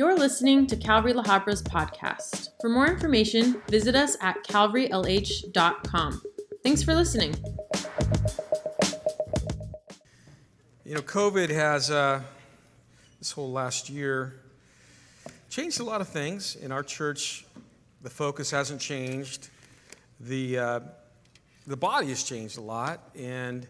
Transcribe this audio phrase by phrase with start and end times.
[0.00, 2.48] You're listening to Calvary La Habra's podcast.
[2.62, 6.22] For more information, visit us at calvarylh.com.
[6.62, 7.34] Thanks for listening.
[10.86, 12.22] You know, COVID has, uh,
[13.18, 14.40] this whole last year,
[15.50, 16.56] changed a lot of things.
[16.56, 17.44] In our church,
[18.00, 19.50] the focus hasn't changed.
[20.18, 20.80] The, uh,
[21.66, 23.10] the body has changed a lot.
[23.14, 23.66] And,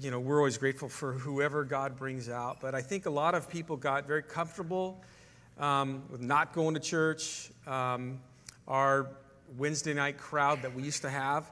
[0.00, 2.62] you know, we're always grateful for whoever God brings out.
[2.62, 5.04] But I think a lot of people got very comfortable
[5.58, 7.50] um, with not going to church.
[7.66, 8.20] Um,
[8.66, 9.10] our
[9.56, 11.50] Wednesday night crowd that we used to have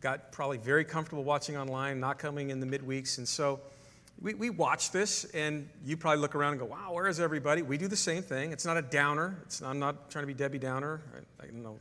[0.00, 3.18] got probably very comfortable watching online, not coming in the midweeks.
[3.18, 3.60] And so
[4.20, 7.62] we, we watch this, and you probably look around and go, wow, where is everybody?
[7.62, 8.52] We do the same thing.
[8.52, 9.38] It's not a downer.
[9.42, 11.02] It's, I'm not trying to be Debbie Downer.
[11.40, 11.78] I, I know,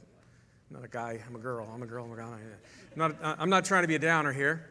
[0.70, 1.68] I'm not a guy, I'm a girl.
[1.74, 2.40] I'm a girl, I'm a guy.
[2.94, 4.70] I'm not, I'm not trying to be a downer here.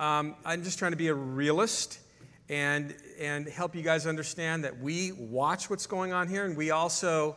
[0.00, 2.00] Um, I'm just trying to be a realist
[2.48, 6.70] and, and help you guys understand that we watch what's going on here and we
[6.70, 7.36] also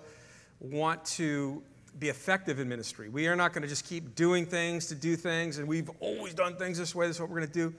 [0.59, 1.63] want to
[1.99, 3.09] be effective in ministry.
[3.09, 6.33] We are not going to just keep doing things to do things and we've always
[6.33, 7.73] done things this way, this is what we're going to do.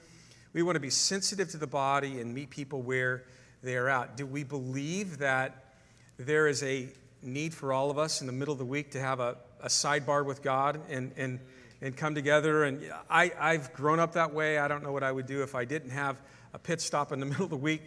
[0.53, 3.23] We want to be sensitive to the body and meet people where
[3.61, 4.17] they are at.
[4.17, 5.73] Do we believe that
[6.17, 6.89] there is a
[7.21, 9.67] need for all of us in the middle of the week to have a, a
[9.67, 11.39] sidebar with God and, and,
[11.81, 12.63] and come together?
[12.63, 14.57] And I, I've grown up that way.
[14.57, 16.19] I don't know what I would do if I didn't have
[16.53, 17.81] a pit stop in the middle of the week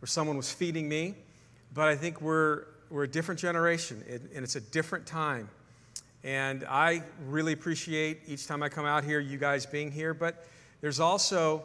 [0.00, 1.14] where someone was feeding me.
[1.72, 5.48] But I think we're, we're a different generation, and it's a different time.
[6.22, 10.12] And I really appreciate each time I come out here, you guys being here.
[10.12, 10.46] But
[10.80, 11.62] there's also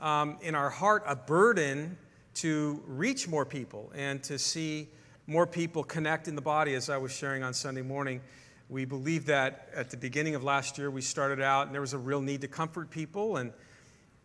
[0.00, 1.96] um, in our heart a burden
[2.34, 4.88] to reach more people and to see
[5.26, 8.20] more people connect in the body, as I was sharing on Sunday morning.
[8.68, 11.94] We believe that at the beginning of last year, we started out and there was
[11.94, 13.52] a real need to comfort people and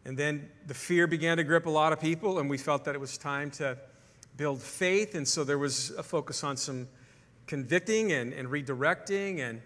[0.05, 2.95] and then the fear began to grip a lot of people, and we felt that
[2.95, 3.77] it was time to
[4.35, 5.13] build faith.
[5.16, 6.88] And so there was a focus on some
[7.45, 9.39] convicting and, and redirecting.
[9.39, 9.61] And,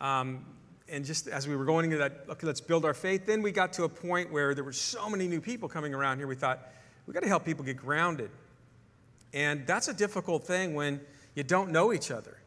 [0.00, 0.44] um,
[0.88, 3.50] and just as we were going into that, okay, let's build our faith, then we
[3.50, 6.36] got to a point where there were so many new people coming around here, we
[6.36, 6.68] thought,
[7.06, 8.30] we got to help people get grounded.
[9.32, 11.00] And that's a difficult thing when
[11.34, 12.38] you don't know each other.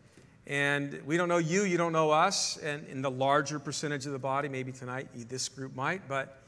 [0.45, 4.13] And we don't know you, you don't know us, and in the larger percentage of
[4.13, 6.41] the body, maybe tonight this group might, but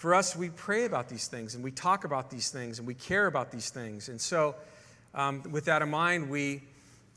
[0.00, 2.94] for us, we pray about these things and we talk about these things and we
[2.94, 4.08] care about these things.
[4.08, 4.54] And so,
[5.14, 6.62] um, with that in mind, we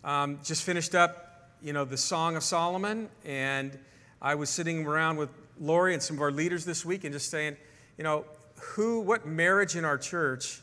[0.04, 3.80] um, just finished up, you know, the Song of Solomon, and
[4.22, 5.30] I was sitting around with
[5.62, 7.56] Lori and some of our leaders this week and just saying,
[7.98, 8.26] you know,
[8.60, 10.60] who, what marriage in our church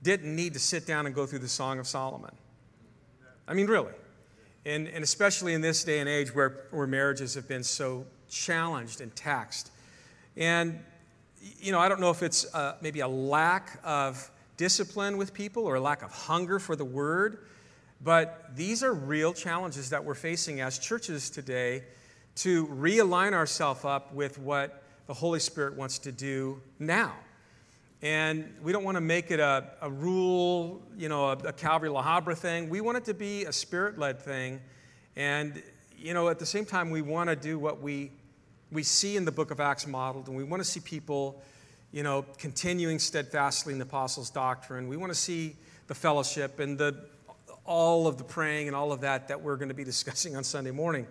[0.00, 2.36] didn't need to sit down and go through the Song of Solomon?
[3.48, 3.94] I mean, really.
[4.64, 9.00] And, and especially in this day and age where, where marriages have been so challenged
[9.00, 9.72] and taxed.
[10.36, 10.78] And
[11.60, 15.64] you know, I don't know if it's uh, maybe a lack of discipline with people
[15.64, 17.38] or a lack of hunger for the word,
[18.02, 21.82] but these are real challenges that we're facing as churches today
[22.34, 27.12] to realign ourselves up with what the Holy Spirit wants to do now.
[28.02, 31.88] And we don't want to make it a, a rule, you know, a, a Calvary
[31.88, 32.68] La Habra thing.
[32.68, 34.60] We want it to be a spirit led thing.
[35.14, 35.62] And,
[35.96, 38.10] you know, at the same time, we want to do what we
[38.72, 41.42] we see in the book of Acts modeled, and we want to see people,
[41.92, 44.88] you know, continuing steadfastly in the apostles' doctrine.
[44.88, 45.56] We want to see
[45.88, 46.96] the fellowship and the,
[47.66, 50.42] all of the praying and all of that that we're going to be discussing on
[50.42, 51.06] Sunday morning.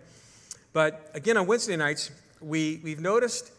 [0.73, 2.09] But again, on Wednesday nights,
[2.41, 3.51] we, we've noticed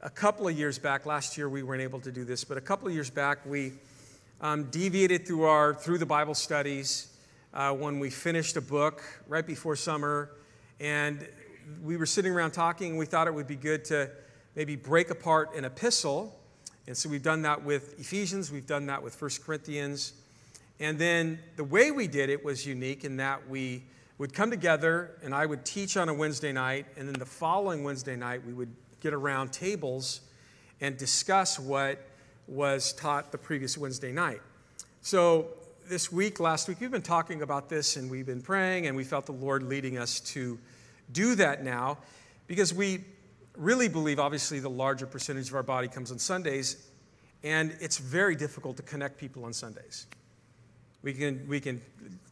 [0.00, 2.60] a couple of years back, last year we weren't able to do this, but a
[2.60, 3.72] couple of years back, we
[4.40, 7.08] um, deviated through, our, through the Bible studies
[7.52, 10.30] uh, when we finished a book right before summer.
[10.78, 11.26] And
[11.82, 14.10] we were sitting around talking, and we thought it would be good to
[14.56, 16.38] maybe break apart an epistle.
[16.86, 20.14] And so we've done that with Ephesians, we've done that with First Corinthians.
[20.78, 23.84] And then the way we did it was unique in that we
[24.18, 27.84] would come together, and I would teach on a Wednesday night, and then the following
[27.84, 30.20] Wednesday night, we would get around tables
[30.80, 31.98] and discuss what
[32.46, 34.40] was taught the previous Wednesday night.
[35.02, 35.48] So
[35.88, 39.04] this week, last week, we've been talking about this and we've been praying, and we
[39.04, 40.58] felt the Lord leading us to
[41.12, 41.98] do that now
[42.46, 43.04] because we
[43.56, 46.88] really believe, obviously, the larger percentage of our body comes on Sundays,
[47.42, 50.06] and it's very difficult to connect people on Sundays.
[51.02, 51.80] We can, we can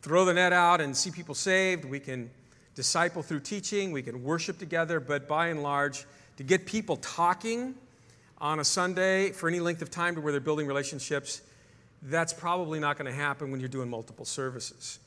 [0.02, 1.84] throw the net out and see people saved.
[1.84, 2.30] We can
[2.74, 3.92] disciple through teaching.
[3.92, 5.00] We can worship together.
[5.00, 6.04] But by and large,
[6.36, 7.74] to get people talking
[8.38, 11.42] on a Sunday for any length of time to where they're building relationships,
[12.02, 14.98] that's probably not going to happen when you're doing multiple services.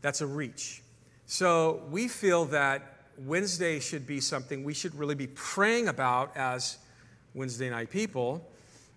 [0.00, 0.82] That's a reach.
[1.26, 6.78] So we feel that Wednesday should be something we should really be praying about as
[7.34, 8.48] Wednesday night people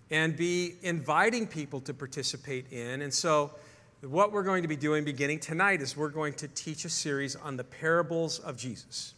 [0.10, 3.02] and be inviting people to participate in.
[3.02, 3.52] And so
[4.02, 7.36] what we're going to be doing beginning tonight is we're going to teach a series
[7.36, 9.14] on the parables of Jesus.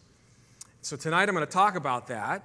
[0.82, 2.42] So tonight I'm going to talk about that.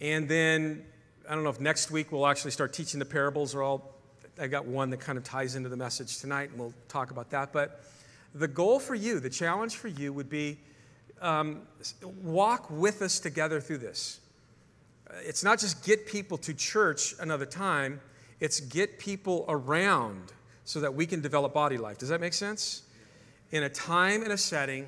[0.00, 0.84] And then
[1.28, 3.94] I don't know if next week we'll actually start teaching the parables or all.
[4.40, 7.30] I got one that kind of ties into the message tonight, and we'll talk about
[7.30, 7.52] that.
[7.52, 7.82] But
[8.34, 10.58] the goal for you, the challenge for you would be
[11.20, 11.62] um,
[12.22, 14.20] walk with us together through this.
[15.22, 18.00] It's not just get people to church another time,
[18.38, 20.32] it's get people around
[20.64, 21.98] so that we can develop body life.
[21.98, 22.82] Does that make sense?
[23.50, 24.86] In a time and a setting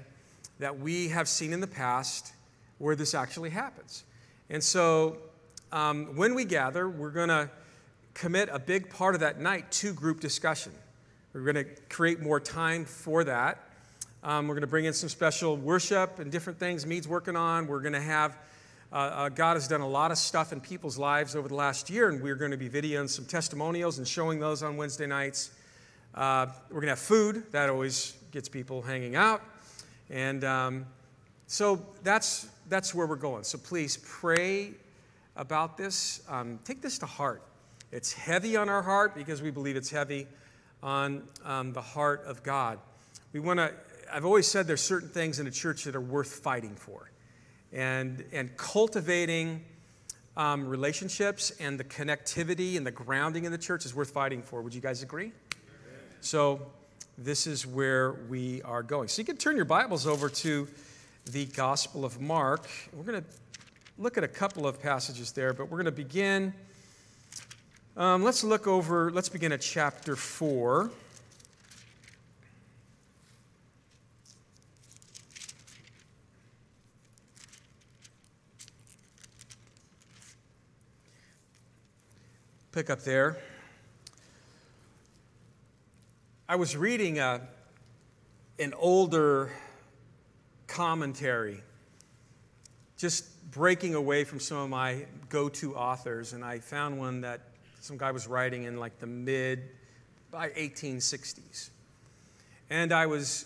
[0.58, 2.32] that we have seen in the past
[2.79, 4.05] where this actually happens.
[4.49, 5.19] And so
[5.73, 7.50] um, when we gather, we're going to
[8.14, 10.73] commit a big part of that night to group discussion.
[11.32, 13.58] We're going to create more time for that.
[14.24, 17.66] Um, we're going to bring in some special worship and different things Mead's working on.
[17.66, 18.38] We're going to have,
[18.92, 21.90] uh, uh, God has done a lot of stuff in people's lives over the last
[21.90, 25.50] year, and we're going to be videoing some testimonials and showing those on Wednesday nights.
[26.14, 27.50] Uh, we're going to have food.
[27.50, 29.42] That always gets people hanging out.
[30.08, 30.86] And um,
[31.48, 33.42] so that's, that's where we're going.
[33.42, 34.70] So please pray
[35.34, 36.22] about this.
[36.28, 37.42] Um, take this to heart.
[37.90, 40.28] It's heavy on our heart because we believe it's heavy
[40.80, 42.78] on um, the heart of God.
[43.32, 43.72] We want to,
[44.12, 47.11] I've always said there's certain things in a church that are worth fighting for.
[47.73, 49.64] And, and cultivating
[50.37, 54.61] um, relationships and the connectivity and the grounding in the church is worth fighting for.
[54.61, 55.32] Would you guys agree?
[56.20, 56.61] So,
[57.17, 59.09] this is where we are going.
[59.09, 60.69] So, you can turn your Bibles over to
[61.31, 62.69] the Gospel of Mark.
[62.93, 63.29] We're going to
[63.97, 66.53] look at a couple of passages there, but we're going to begin.
[67.97, 70.91] Um, let's look over, let's begin at chapter 4.
[82.72, 83.36] Pick up there.
[86.48, 87.42] I was reading a,
[88.58, 89.52] an older
[90.69, 91.60] commentary,
[92.96, 97.42] just breaking away from some of my go to authors, and I found one that
[97.80, 99.69] some guy was writing in like the mid
[100.30, 101.69] by 1860s.
[102.70, 103.44] And I was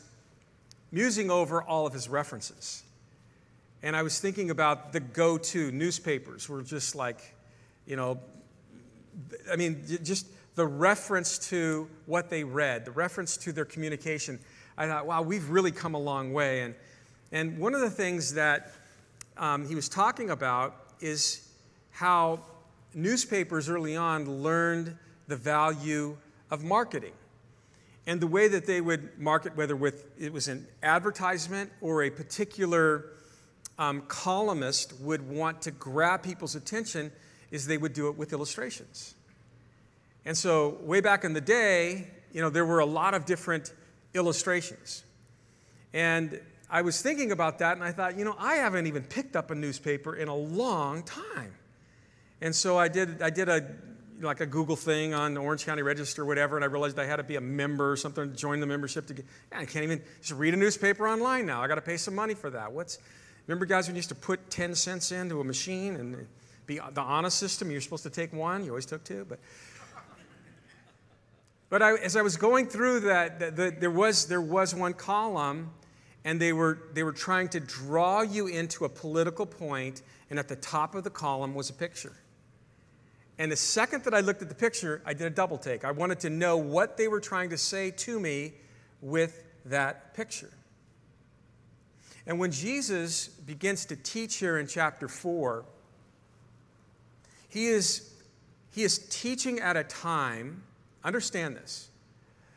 [0.92, 2.84] musing over all of his references.
[3.82, 7.34] And I was thinking about the go to newspapers were just like,
[7.86, 8.20] you know,
[9.50, 14.38] I mean, just the reference to what they read, the reference to their communication,
[14.76, 16.62] I thought, wow, we've really come a long way.
[16.62, 16.74] And,
[17.32, 18.72] and one of the things that
[19.36, 21.48] um, he was talking about is
[21.90, 22.40] how
[22.94, 24.96] newspapers early on learned
[25.28, 26.16] the value
[26.50, 27.12] of marketing
[28.06, 32.10] and the way that they would market, whether with it was an advertisement or a
[32.10, 33.06] particular
[33.78, 37.10] um, columnist would want to grab people's attention,
[37.50, 39.14] is they would do it with illustrations.
[40.24, 43.72] And so, way back in the day, you know, there were a lot of different
[44.14, 45.04] illustrations.
[45.94, 49.36] And I was thinking about that and I thought, you know, I haven't even picked
[49.36, 51.54] up a newspaper in a long time.
[52.40, 53.64] And so I did, I did a,
[54.20, 57.04] like a Google thing on the Orange County Register or whatever, and I realized I
[57.04, 59.84] had to be a member or something to join the membership to get, I can't
[59.84, 61.62] even just read a newspaper online now.
[61.62, 62.72] I got to pay some money for that.
[62.72, 62.98] What's,
[63.46, 66.26] remember guys when you used to put 10 cents into a machine and
[66.66, 69.38] be the honest system, you're supposed to take one, you always took two, but
[71.68, 74.94] but I, as I was going through that, the, the, there, was, there was one
[74.94, 75.70] column,
[76.24, 80.48] and they were, they were trying to draw you into a political point, and at
[80.48, 82.14] the top of the column was a picture.
[83.38, 85.84] And the second that I looked at the picture, I did a double take.
[85.84, 88.54] I wanted to know what they were trying to say to me
[89.00, 90.52] with that picture.
[92.26, 95.64] And when Jesus begins to teach here in chapter 4,
[97.56, 98.12] he is,
[98.72, 100.62] he is teaching at a time
[101.06, 101.88] Understand this.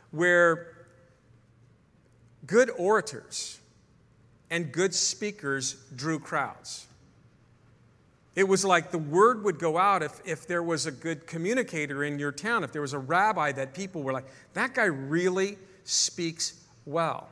[0.10, 0.74] Where
[2.48, 3.60] good orators
[4.50, 6.88] and good speakers drew crowds.
[8.36, 12.04] It was like the word would go out if, if there was a good communicator
[12.04, 15.60] in your town, if there was a rabbi that people were like, that guy really
[15.84, 17.30] speaks well.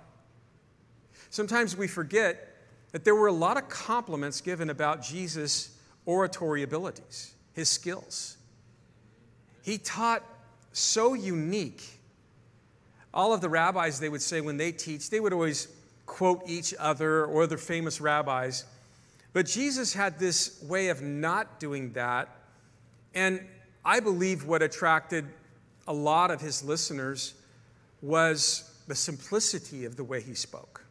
[1.31, 2.57] Sometimes we forget
[2.91, 8.37] that there were a lot of compliments given about Jesus' oratory abilities, his skills.
[9.63, 10.23] He taught
[10.71, 11.83] so unique.
[13.13, 15.67] All of the rabbis, they would say when they teach, they would always
[16.05, 18.63] quote each other or other famous rabbis.
[19.33, 22.29] But Jesus had this way of not doing that.
[23.15, 23.43] And
[23.83, 25.25] I believe what attracted
[25.87, 27.33] a lot of his listeners
[28.03, 30.85] was the simplicity of the way he spoke.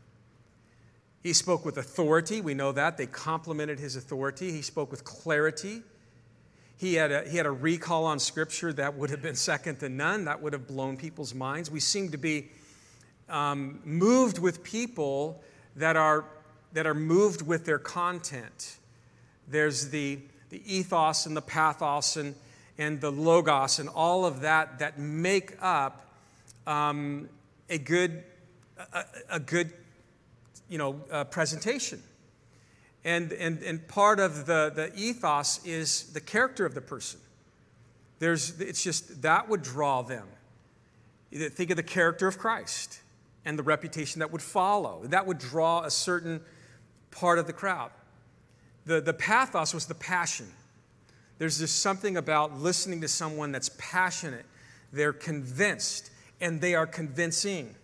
[1.22, 2.96] He spoke with authority, we know that.
[2.96, 4.50] They complimented his authority.
[4.50, 5.82] He spoke with clarity.
[6.78, 9.88] He had, a, he had a recall on Scripture that would have been second to
[9.88, 11.70] none, that would have blown people's minds.
[11.70, 12.48] We seem to be
[13.28, 15.42] um, moved with people
[15.76, 16.26] that are,
[16.74, 18.76] that are moved with their content.
[19.48, 20.18] There's the,
[20.50, 22.34] the ethos and the pathos and,
[22.76, 26.06] and the logos and all of that that make up
[26.66, 27.28] um,
[27.70, 28.22] a good,
[28.92, 29.72] a, a good
[30.68, 32.02] you know, uh, presentation.
[33.06, 37.20] And, and, and part of the, the ethos is the character of the person.
[38.18, 40.26] There's, it's just that would draw them.
[41.32, 43.00] Think of the character of Christ
[43.44, 45.02] and the reputation that would follow.
[45.04, 46.40] That would draw a certain
[47.12, 47.92] part of the crowd.
[48.86, 50.50] The, the pathos was the passion.
[51.38, 54.46] There's just something about listening to someone that's passionate.
[54.92, 56.10] They're convinced
[56.40, 57.76] and they are convincing.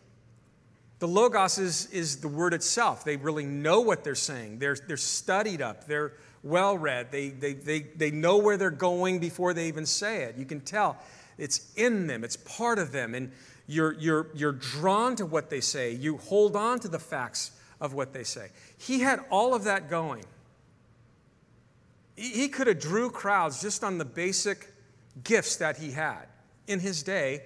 [1.02, 3.02] The Logos is, is the word itself.
[3.02, 4.61] They really know what they're saying.
[4.61, 5.88] They're, they're studied up.
[5.88, 6.12] They're
[6.44, 7.11] well read.
[7.11, 10.37] They, they, they, they know where they're going before they even say it.
[10.37, 10.97] You can tell
[11.38, 13.16] it's in them, it's part of them.
[13.16, 13.32] And
[13.66, 15.90] you're, you're, you're drawn to what they say.
[15.90, 18.50] You hold on to the facts of what they say.
[18.78, 20.25] He had all of that going.
[22.14, 24.73] He could have drew crowds just on the basic
[25.25, 26.26] gifts that he had
[26.68, 27.42] in his day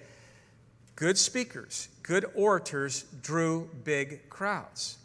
[0.97, 4.99] good speakers, good orators drew big crowds.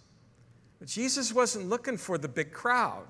[0.79, 3.05] But Jesus wasn't looking for the big crowd.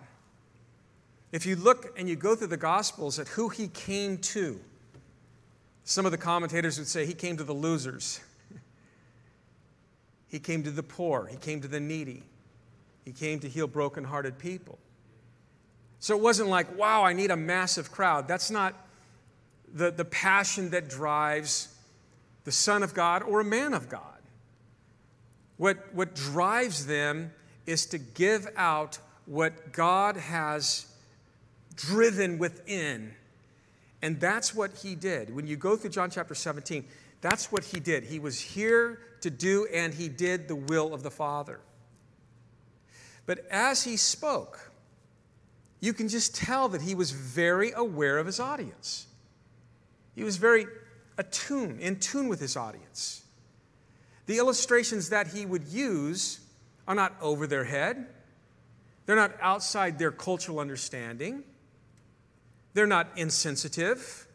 [1.31, 4.59] If you look and you go through the Gospels at who he came to,
[5.85, 8.19] some of the commentators would say he came to the losers.
[10.27, 11.27] he came to the poor.
[11.27, 12.23] He came to the needy.
[13.05, 14.77] He came to heal brokenhearted people.
[15.99, 18.27] So it wasn't like, wow, I need a massive crowd.
[18.27, 18.73] That's not
[19.73, 21.70] the, the passion that drives
[22.43, 24.03] the Son of God or a man of God.
[25.57, 27.31] What, what drives them
[27.65, 30.87] is to give out what God has
[31.75, 33.13] driven within.
[34.01, 35.33] And that's what he did.
[35.33, 36.85] When you go through John chapter 17,
[37.21, 38.03] that's what he did.
[38.03, 41.59] He was here to do, and he did the will of the Father.
[43.27, 44.71] But as he spoke,
[45.79, 49.05] you can just tell that he was very aware of his audience.
[50.15, 50.65] He was very
[51.21, 53.23] attuned, in tune with his audience.
[54.25, 56.39] The illustrations that he would use
[56.87, 58.07] are not over their head,
[59.05, 61.43] they're not outside their cultural understanding,
[62.73, 64.27] they're not insensitive.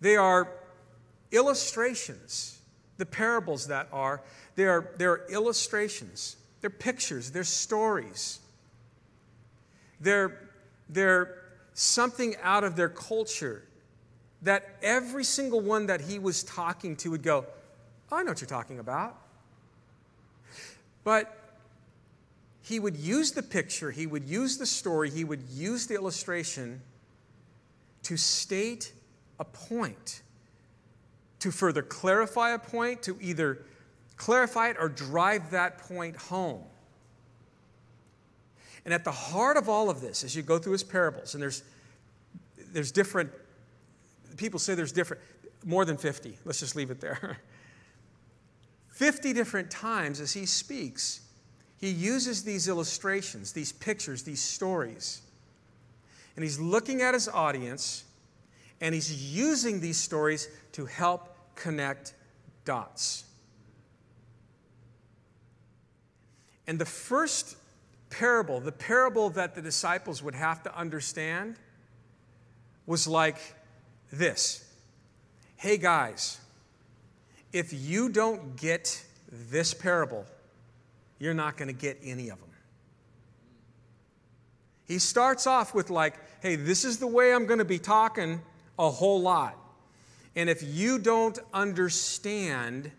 [0.00, 0.48] They are
[1.30, 2.58] illustrations.
[2.96, 4.22] The parables that are,
[4.56, 8.40] they are, they're illustrations, they're pictures, they're stories.
[10.00, 10.50] They're,
[10.88, 11.42] they're
[11.74, 13.62] something out of their culture
[14.42, 17.46] that every single one that he was talking to would go,
[18.10, 19.16] I know what you're talking about.
[21.04, 21.38] But
[22.62, 26.80] he would use the picture, he would use the story, he would use the illustration
[28.04, 28.92] to state
[29.38, 30.22] a point,
[31.40, 33.64] to further clarify a point, to either
[34.16, 36.62] clarify it or drive that point home.
[38.84, 41.42] And at the heart of all of this, as you go through his parables, and
[41.42, 41.62] there's,
[42.72, 43.30] there's different
[44.36, 45.22] people say there's different,
[45.64, 46.38] more than 50.
[46.44, 47.38] Let's just leave it there.
[48.88, 51.20] 50 different times as he speaks,
[51.78, 55.22] he uses these illustrations, these pictures, these stories.
[56.36, 58.04] And he's looking at his audience
[58.80, 62.14] and he's using these stories to help connect
[62.64, 63.24] dots.
[66.66, 67.56] And the first
[68.10, 71.56] parable, the parable that the disciples would have to understand,
[72.86, 73.38] was like
[74.12, 74.64] this
[75.56, 76.40] Hey guys,
[77.52, 80.26] if you don't get this parable,
[81.20, 82.48] you're not going to get any of them.
[84.88, 88.40] He starts off with, like, hey, this is the way I'm going to be talking
[88.76, 89.56] a whole lot.
[90.34, 92.90] And if you don't understand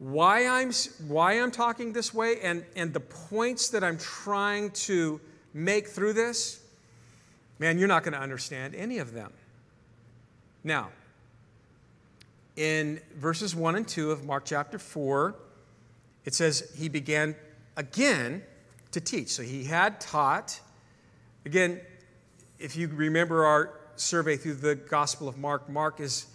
[0.00, 0.72] why I'm,
[1.06, 5.20] why I'm talking this way and, and the points that I'm trying to
[5.54, 6.60] make through this,
[7.60, 9.32] man, you're not going to understand any of them.
[10.66, 10.88] Now,
[12.56, 15.36] in verses 1 and 2 of Mark chapter 4,
[16.24, 17.36] it says he began
[17.76, 18.42] again
[18.90, 19.28] to teach.
[19.28, 20.60] So he had taught.
[21.44, 21.80] Again,
[22.58, 26.26] if you remember our survey through the Gospel of Mark, Mark is,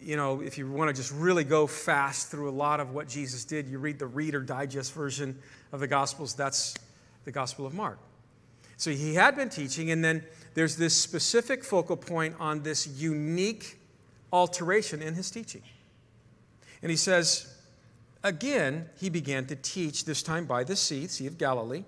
[0.00, 3.08] you know, if you want to just really go fast through a lot of what
[3.08, 5.38] Jesus did, you read the Reader Digest version
[5.70, 6.32] of the Gospels.
[6.32, 6.74] That's
[7.26, 7.98] the Gospel of Mark.
[8.78, 10.24] So he had been teaching, and then
[10.54, 13.78] there's this specific focal point on this unique
[14.32, 15.62] alteration in his teaching.
[16.82, 17.50] And he says,
[18.22, 21.84] Again, he began to teach, this time by the sea, Sea of Galilee,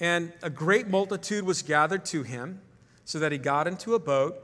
[0.00, 2.60] and a great multitude was gathered to him,
[3.04, 4.36] so that he got into a boat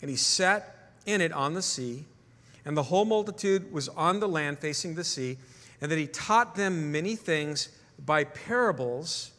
[0.00, 2.04] and he sat in it on the sea,
[2.64, 5.38] and the whole multitude was on the land facing the sea,
[5.80, 7.68] and that he taught them many things
[8.04, 9.30] by parables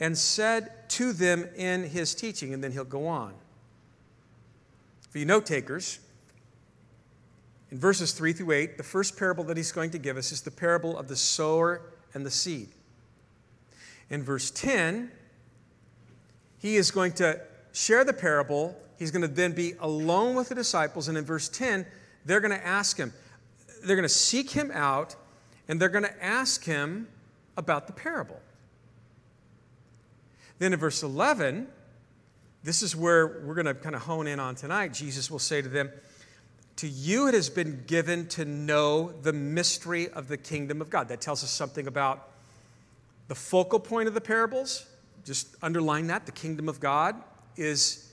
[0.00, 2.52] and said to them in his teaching.
[2.52, 3.34] And then he'll go on.
[5.10, 6.00] For you note takers,
[7.70, 10.42] in verses 3 through 8, the first parable that he's going to give us is
[10.42, 11.82] the parable of the sower
[12.14, 12.68] and the seed.
[14.10, 15.10] In verse 10,
[16.58, 17.40] he is going to
[17.72, 18.76] share the parable.
[18.98, 21.08] He's going to then be alone with the disciples.
[21.08, 21.86] And in verse 10,
[22.24, 23.12] they're going to ask him,
[23.84, 25.16] they're going to seek him out,
[25.68, 27.08] and they're going to ask him
[27.56, 28.40] about the parable.
[30.58, 31.66] Then in verse 11,
[32.62, 34.92] this is where we're going to kind of hone in on tonight.
[34.92, 35.90] Jesus will say to them,
[36.76, 41.08] To you it has been given to know the mystery of the kingdom of God.
[41.08, 42.30] That tells us something about
[43.28, 44.86] the focal point of the parables.
[45.24, 46.26] Just underline that.
[46.26, 47.16] The kingdom of God
[47.56, 48.12] is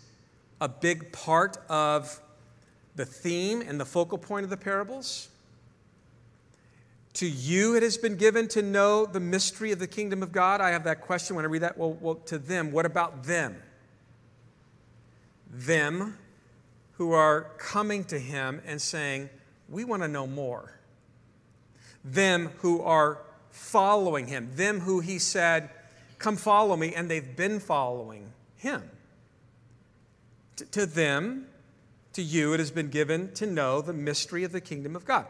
[0.59, 2.19] a big part of
[2.95, 5.29] the theme and the focal point of the parables.
[7.15, 10.61] To you it has been given to know the mystery of the kingdom of God.
[10.61, 11.77] I have that question when I read that.
[11.77, 13.61] Well, well, to them, what about them?
[15.49, 16.17] Them
[16.93, 19.29] who are coming to him and saying,
[19.67, 20.79] We want to know more.
[22.03, 24.49] Them who are following him.
[24.55, 25.69] Them who he said,
[26.17, 28.89] Come follow me, and they've been following him.
[30.55, 31.47] T- to them,
[32.13, 35.25] to you, it has been given to know the mystery of the kingdom of God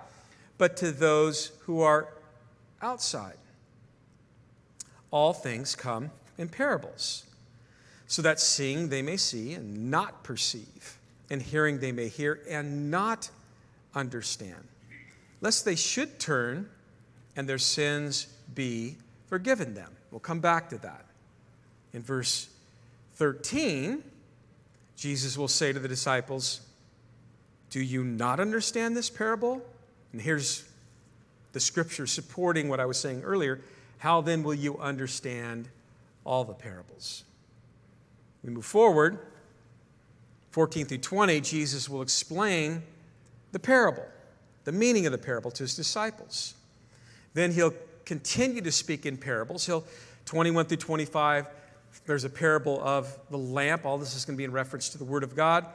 [0.61, 2.07] but to those who are
[2.83, 3.37] outside.
[5.09, 7.23] All things come in parables,
[8.05, 10.99] so that seeing they may see and not perceive,
[11.31, 13.31] and hearing they may hear and not
[13.95, 14.67] understand,
[15.41, 16.69] lest they should turn
[17.35, 18.97] and their sins be
[19.29, 19.91] forgiven them.
[20.11, 21.05] We'll come back to that.
[21.91, 22.49] In verse
[23.15, 24.03] 13,
[24.95, 26.61] Jesus will say to the disciples,
[27.71, 29.65] Do you not understand this parable?
[30.11, 30.65] And here's
[31.53, 33.61] the scripture supporting what I was saying earlier.
[33.99, 35.69] How then will you understand
[36.23, 37.23] all the parables?
[38.43, 39.19] We move forward,
[40.51, 42.81] 14 through 20, Jesus will explain
[43.51, 44.05] the parable,
[44.63, 46.55] the meaning of the parable to his disciples.
[47.33, 47.73] Then he'll
[48.05, 49.65] continue to speak in parables.
[49.65, 49.85] He'll
[50.25, 51.47] 21 through 25,
[52.05, 53.85] there's a parable of the lamp.
[53.85, 55.65] All this is going to be in reference to the Word of God.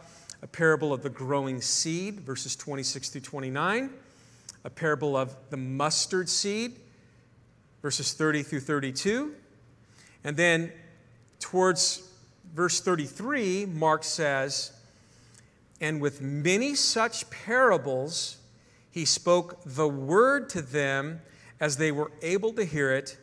[0.42, 3.90] A parable of the growing seed, verses 26 through 29
[4.66, 6.74] a parable of the mustard seed,
[7.82, 9.32] verses 30 through 32.
[10.24, 10.72] And then
[11.38, 12.02] towards
[12.52, 14.72] verse 33, Mark says,
[15.80, 18.38] And with many such parables,
[18.90, 21.20] he spoke the word to them
[21.60, 23.16] as they were able to hear it,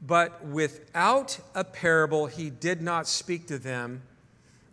[0.00, 4.00] but without a parable, he did not speak to them.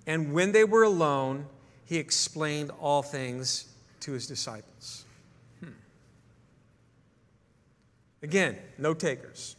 [0.07, 1.47] And when they were alone,
[1.83, 3.65] he explained all things
[3.99, 5.03] to his disciples.
[8.23, 9.55] Again, no takers.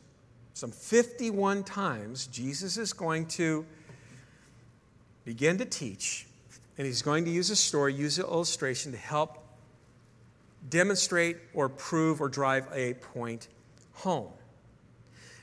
[0.54, 3.66] Some 51 times, Jesus is going to
[5.24, 6.26] begin to teach,
[6.78, 9.38] and he's going to use a story, use an illustration to help
[10.68, 13.48] demonstrate or prove or drive a point
[13.94, 14.30] home.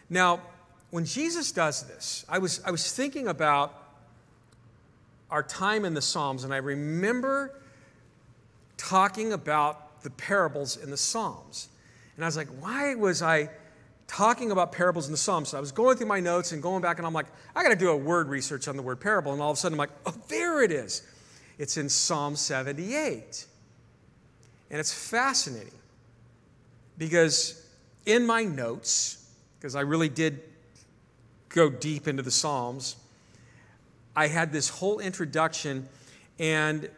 [0.09, 0.41] Now,
[0.91, 3.73] when Jesus does this, I was, I was thinking about
[5.29, 7.59] our time in the Psalms, and I remember
[8.77, 11.69] talking about the parables in the Psalms.
[12.19, 13.49] And I was like, why was I
[14.07, 15.47] talking about parables in the Psalms?
[15.47, 17.69] So I was going through my notes and going back, and I'm like, I got
[17.69, 19.31] to do a word research on the word parable.
[19.31, 21.01] And all of a sudden, I'm like, oh, there it is.
[21.57, 23.45] It's in Psalm 78.
[24.69, 25.71] And it's fascinating
[26.97, 27.65] because
[28.05, 29.25] in my notes,
[29.57, 30.41] because I really did
[31.47, 32.97] go deep into the Psalms,
[34.13, 35.87] I had this whole introduction,
[36.37, 36.89] and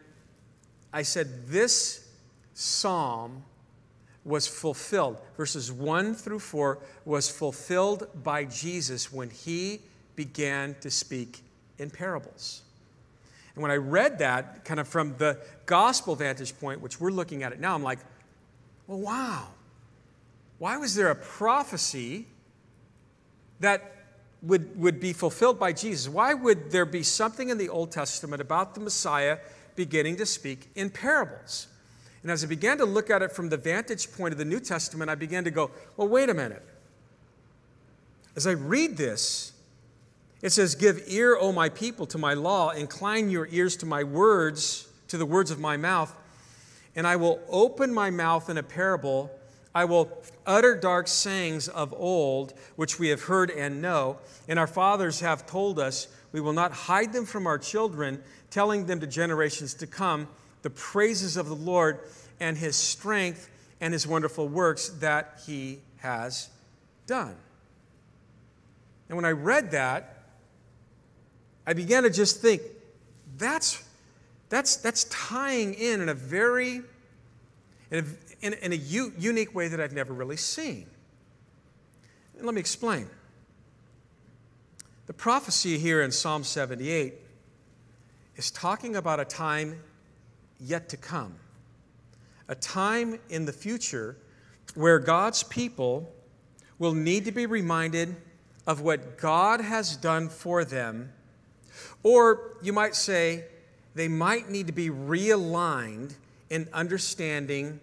[0.92, 2.08] I said, This
[2.54, 3.44] psalm
[4.24, 5.20] was fulfilled.
[5.36, 9.80] Verses 1 through 4 was fulfilled by Jesus when he
[10.14, 11.42] began to speak
[11.78, 12.62] in parables.
[13.54, 17.42] And when I read that, kind of from the gospel vantage point, which we're looking
[17.42, 17.98] at it now, I'm like,
[18.86, 19.48] well, wow.
[20.58, 22.26] Why was there a prophecy
[23.60, 23.96] that
[24.42, 26.08] would, would be fulfilled by Jesus?
[26.08, 29.38] Why would there be something in the Old Testament about the Messiah
[29.76, 31.66] beginning to speak in parables?
[32.22, 34.60] And as I began to look at it from the vantage point of the New
[34.60, 36.62] Testament, I began to go, well, wait a minute.
[38.36, 39.52] As I read this,
[40.40, 44.04] it says, Give ear, O my people, to my law, incline your ears to my
[44.04, 46.14] words, to the words of my mouth,
[46.94, 49.30] and I will open my mouth in a parable.
[49.74, 50.10] I will
[50.46, 55.46] utter dark sayings of old, which we have heard and know, and our fathers have
[55.46, 59.86] told us we will not hide them from our children, telling them to generations to
[59.86, 60.28] come
[60.62, 62.00] the praises of the Lord
[62.40, 66.48] and his strength and his wonderful works that he has
[67.06, 67.36] done.
[69.08, 70.22] And when I read that,
[71.66, 72.62] I began to just think
[73.36, 73.82] that's,
[74.48, 76.82] that's, that's tying in in a very,
[77.90, 80.86] in a, in, in a u- unique way that I've never really seen.
[82.36, 83.08] And let me explain.
[85.06, 87.14] The prophecy here in Psalm 78
[88.36, 89.80] is talking about a time
[90.62, 91.34] yet to come,
[92.48, 94.16] a time in the future
[94.74, 96.12] where God's people
[96.78, 98.16] will need to be reminded
[98.66, 101.12] of what God has done for them,
[102.02, 103.44] or you might say
[103.94, 106.14] they might need to be realigned
[106.48, 107.80] in understanding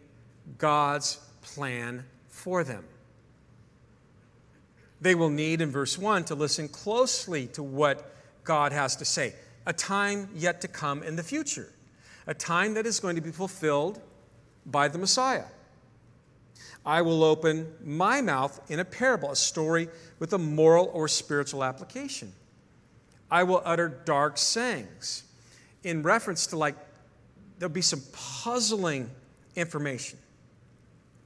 [0.57, 2.85] God's plan for them.
[5.01, 8.13] They will need, in verse 1, to listen closely to what
[8.43, 9.33] God has to say.
[9.65, 11.71] A time yet to come in the future,
[12.29, 13.99] a time that is going to be fulfilled
[14.63, 15.45] by the Messiah.
[16.85, 19.89] I will open my mouth in a parable, a story
[20.19, 22.31] with a moral or spiritual application.
[23.31, 25.23] I will utter dark sayings
[25.83, 26.75] in reference to, like,
[27.57, 29.09] there'll be some puzzling
[29.55, 30.19] information.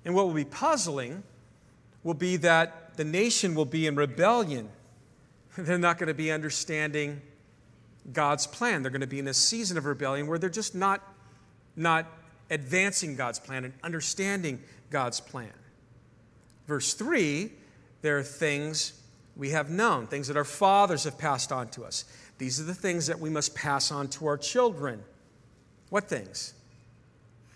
[0.06, 1.22] And what will be puzzling
[2.04, 4.70] will be that the nation will be in rebellion.
[5.58, 7.22] They're not going to be understanding
[8.12, 8.82] God's plan.
[8.82, 11.02] They're going to be in a season of rebellion where they're just not,
[11.76, 12.06] not
[12.50, 15.54] advancing God's plan and understanding God's plan.
[16.68, 17.52] Verse 3
[18.02, 19.02] there are things
[19.38, 22.04] we have known, things that our fathers have passed on to us.
[22.38, 25.02] These are the things that we must pass on to our children.
[25.90, 26.54] What things?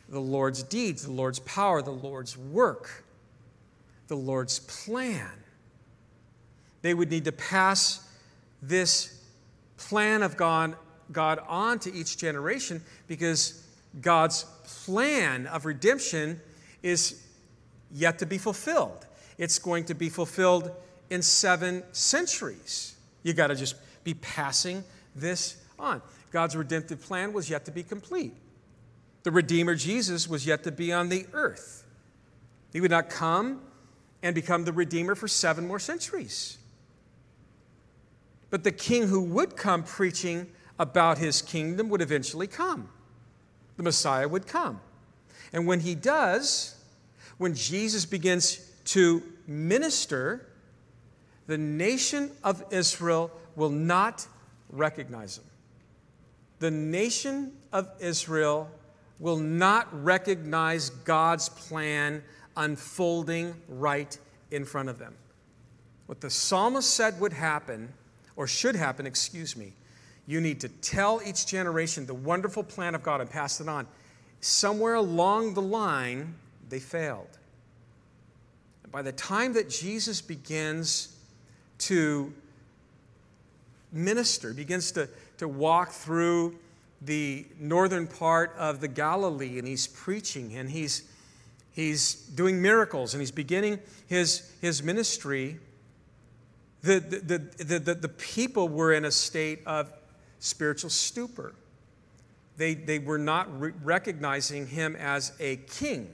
[0.07, 3.03] The Lord's deeds, the Lord's power, the Lord's work
[4.07, 5.29] the Lord's plan.
[6.81, 8.07] They would need to pass
[8.61, 9.16] this
[9.77, 10.75] plan of God,
[11.11, 13.63] God on to each generation because
[14.01, 14.43] God's
[14.83, 16.41] plan of redemption
[16.83, 17.23] is
[17.91, 19.05] yet to be fulfilled.
[19.37, 20.71] It's going to be fulfilled
[21.09, 22.95] in seven centuries.
[23.23, 24.83] You got to just be passing
[25.15, 26.01] this on.
[26.31, 28.33] God's redemptive plan was yet to be complete.
[29.23, 31.83] The Redeemer Jesus was yet to be on the earth.
[32.73, 33.61] He would not come
[34.23, 36.57] and become the Redeemer for seven more centuries.
[38.49, 40.47] But the king who would come preaching
[40.79, 42.89] about his kingdom would eventually come.
[43.77, 44.79] The Messiah would come.
[45.53, 46.75] And when he does,
[47.37, 50.47] when Jesus begins to minister,
[51.47, 54.27] the nation of Israel will not
[54.69, 55.45] recognize him.
[56.59, 58.69] The nation of Israel
[59.19, 62.23] will not recognize God's plan
[62.55, 64.17] unfolding right
[64.51, 65.15] in front of them.
[66.07, 67.93] What the psalmist said would happen,
[68.37, 69.73] or should happen, excuse me,
[70.25, 73.87] you need to tell each generation the wonderful plan of God and pass it on.
[74.39, 76.35] Somewhere along the line,
[76.69, 77.37] they failed.
[78.83, 81.17] And by the time that Jesus begins
[81.79, 82.33] to
[83.91, 86.55] minister, begins to, to walk through
[87.01, 91.03] the northern part of the Galilee and he's preaching and he's
[91.77, 95.59] he's doing miracles and he's beginning his, his ministry,
[96.95, 99.91] the, the, the, the, people were in a state of
[100.39, 101.53] spiritual stupor.
[102.57, 106.09] They, they were not re- recognizing him as a king.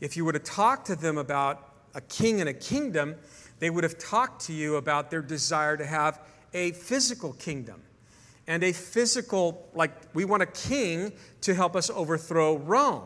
[0.00, 3.16] If you were to talk to them about a king and a kingdom,
[3.58, 6.20] they would have talked to you about their desire to have
[6.52, 7.82] a physical kingdom
[8.46, 13.04] and a physical, like, we want a king to help us overthrow Rome.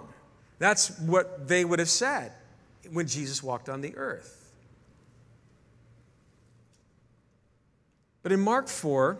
[0.58, 2.32] That's what they would have said
[2.92, 4.39] when Jesus walked on the earth.
[8.22, 9.18] But in Mark 4,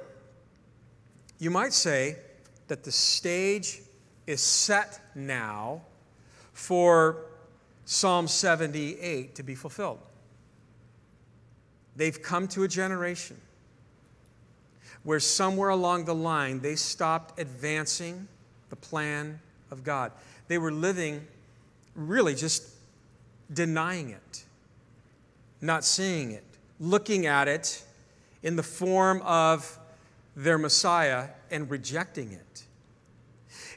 [1.39, 2.17] you might say
[2.69, 3.81] that the stage
[4.27, 5.83] is set now
[6.53, 7.25] for
[7.85, 9.99] Psalm 78 to be fulfilled.
[11.97, 13.41] They've come to a generation
[15.03, 18.29] where somewhere along the line they stopped advancing
[18.69, 20.13] the plan of God.
[20.49, 21.27] They were living
[21.95, 22.69] really just
[23.53, 24.45] denying it,
[25.61, 26.45] not seeing it,
[26.79, 27.83] looking at it
[28.43, 29.79] in the form of
[30.37, 32.65] their Messiah and rejecting it.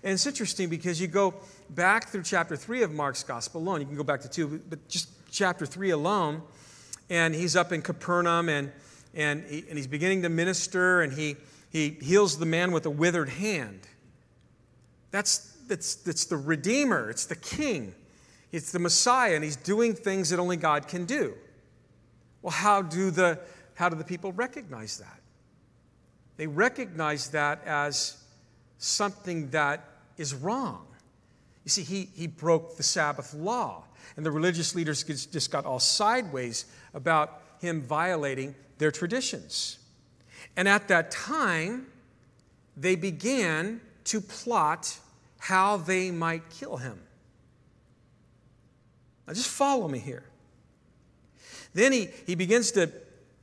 [0.03, 1.33] And it's interesting because you go
[1.69, 4.87] back through chapter 3 of Mark's gospel alone, you can go back to 2, but
[4.87, 6.41] just chapter 3 alone,
[7.09, 8.71] and he's up in Capernaum and,
[9.13, 11.37] and, he, and he's beginning to minister and he,
[11.71, 13.81] he heals the man with a withered hand.
[15.11, 17.95] That's it's, it's the Redeemer, it's the King,
[18.51, 21.33] it's the Messiah, and he's doing things that only God can do.
[22.41, 23.39] Well, how do the,
[23.75, 25.19] how do the people recognize that?
[26.37, 28.17] They recognize that as
[28.77, 30.85] something that is wrong.
[31.63, 33.83] You see, he, he broke the Sabbath law,
[34.17, 39.79] and the religious leaders just got all sideways about him violating their traditions.
[40.57, 41.87] And at that time,
[42.75, 44.97] they began to plot
[45.39, 46.99] how they might kill him.
[49.27, 50.23] Now, just follow me here.
[51.73, 52.91] Then he, he begins to,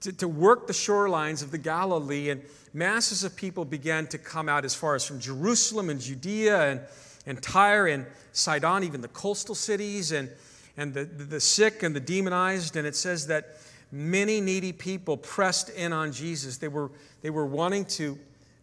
[0.01, 4.49] to, to work the shorelines of the Galilee, and masses of people began to come
[4.49, 6.81] out as far as from Jerusalem and Judea and,
[7.27, 10.31] and Tyre and Sidon, even the coastal cities, and,
[10.77, 12.77] and the, the sick and the demonized.
[12.77, 13.59] And it says that
[13.93, 16.57] many needy people pressed in on Jesus.
[16.57, 16.91] They were,
[17.23, 18.19] they were wanting to,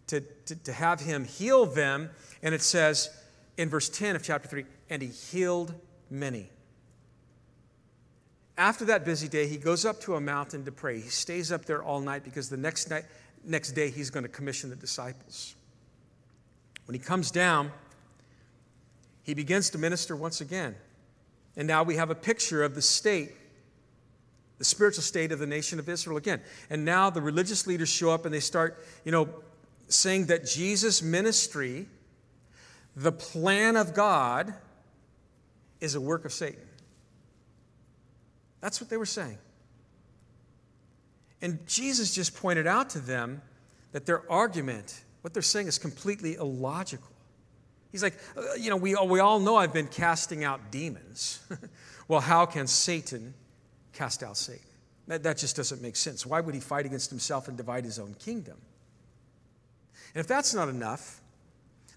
[0.07, 2.09] to, to, to have him heal them.
[2.41, 3.09] And it says
[3.57, 5.73] in verse 10 of chapter 3 and he healed
[6.09, 6.49] many.
[8.57, 10.99] After that busy day, he goes up to a mountain to pray.
[10.99, 13.05] He stays up there all night because the next, night,
[13.43, 15.55] next day he's going to commission the disciples.
[16.85, 17.71] When he comes down,
[19.21, 20.75] he begins to minister once again.
[21.55, 23.31] And now we have a picture of the state,
[24.57, 26.41] the spiritual state of the nation of Israel again.
[26.69, 29.29] And now the religious leaders show up and they start, you know,
[29.87, 31.87] saying that Jesus' ministry,
[32.95, 34.53] the plan of God,
[35.79, 36.66] is a work of Satan.
[38.67, 39.37] That's what they were saying.
[41.41, 43.41] And Jesus just pointed out to them
[43.93, 47.13] that their argument, what they're saying, is completely illogical.
[47.93, 51.39] He's like, uh, you know, we, we all know I've been casting out demons.
[52.09, 53.33] well, how can Satan
[53.93, 54.67] cast out Satan?
[55.07, 56.25] That, that just doesn't make sense.
[56.25, 58.57] Why would he fight against himself and divide his own kingdom?
[60.13, 61.21] And if that's not enough,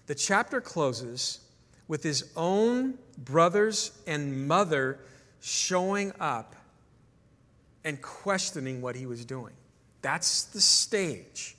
[0.07, 1.41] the chapter closes
[1.89, 4.99] with his own brothers and mother
[5.41, 6.55] showing up
[7.83, 9.53] and questioning what he was doing.
[10.01, 11.55] That's the stage.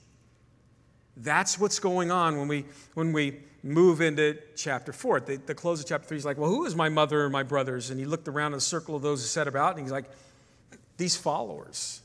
[1.17, 5.21] That's what's going on when we, when we move into chapter 4.
[5.21, 7.43] The, the close of chapter 3, he's like, Well, who is my mother and my
[7.43, 7.89] brothers?
[7.89, 10.05] And he looked around in a circle of those who set about, and he's like,
[10.97, 12.01] These followers.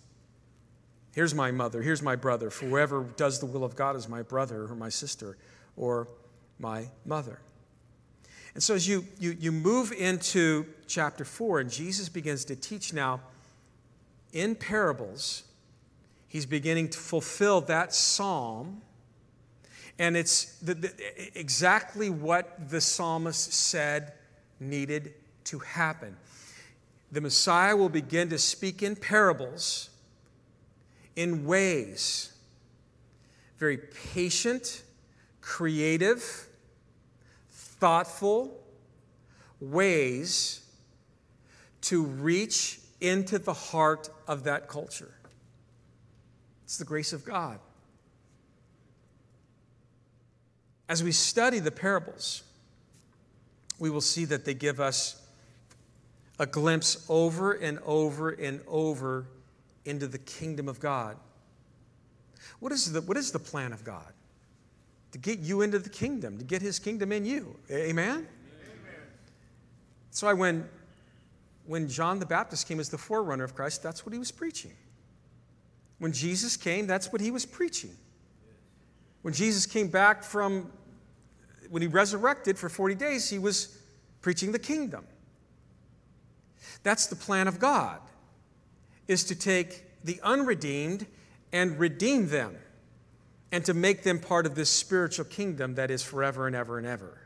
[1.15, 2.51] Here's my mother, here's my brother.
[2.51, 5.37] For whoever does the will of God is my brother or my sister
[5.77, 6.07] or
[6.59, 7.41] my mother.
[8.55, 12.93] And so as you, you, you move into chapter 4, and Jesus begins to teach
[12.93, 13.21] now
[14.33, 15.45] in parables,
[16.29, 18.83] he's beginning to fulfill that psalm.
[19.99, 20.93] And it's the, the,
[21.35, 24.13] exactly what the psalmist said
[24.61, 25.15] needed
[25.45, 26.17] to happen.
[27.11, 29.91] The Messiah will begin to speak in parables
[31.17, 32.33] in ways
[33.59, 34.83] very patient,
[35.41, 36.47] creative,
[37.51, 38.57] thoughtful
[39.61, 40.61] ways
[41.81, 45.15] to reach into the heart of that culture.
[46.65, 47.61] It's the grace of God.
[50.89, 52.43] As we study the parables,
[53.79, 55.23] we will see that they give us
[56.39, 59.27] a glimpse over and over and over
[59.85, 61.17] into the kingdom of God.
[62.61, 64.13] What is the, what is the plan of God?
[65.13, 67.57] To get you into the kingdom, to get his kingdom in you.
[67.71, 68.11] Amen?
[68.11, 68.27] Amen.
[70.11, 70.69] So I when
[71.69, 74.73] when John the Baptist came as the forerunner of Christ, that's what he was preaching.
[75.99, 77.95] When Jesus came, that's what he was preaching.
[79.21, 80.73] When Jesus came back from,
[81.69, 83.79] when he resurrected for 40 days, he was
[84.23, 85.05] preaching the kingdom.
[86.85, 88.01] That's the plan of God,
[89.07, 91.07] is to take the unredeemed
[91.53, 92.57] and redeem them
[93.53, 96.87] and to make them part of this spiritual kingdom that is forever and ever and
[96.87, 97.19] ever.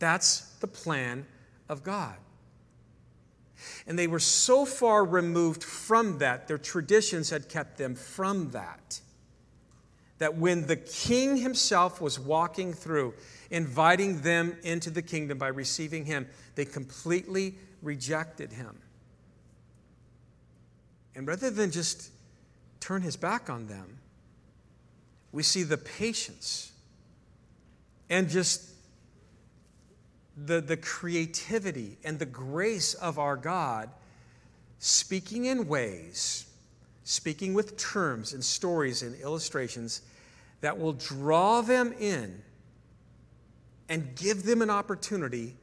[0.00, 1.26] That's the plan
[1.68, 2.16] of God.
[3.86, 9.00] And they were so far removed from that, their traditions had kept them from that,
[10.18, 13.14] that when the king himself was walking through,
[13.50, 18.78] inviting them into the kingdom by receiving him, they completely rejected him.
[21.14, 22.10] And rather than just
[22.80, 23.98] turn his back on them,
[25.32, 26.72] we see the patience
[28.08, 28.69] and just
[30.46, 33.90] the, the creativity and the grace of our God
[34.78, 36.46] speaking in ways,
[37.04, 40.02] speaking with terms and stories and illustrations
[40.60, 42.42] that will draw them in
[43.88, 45.56] and give them an opportunity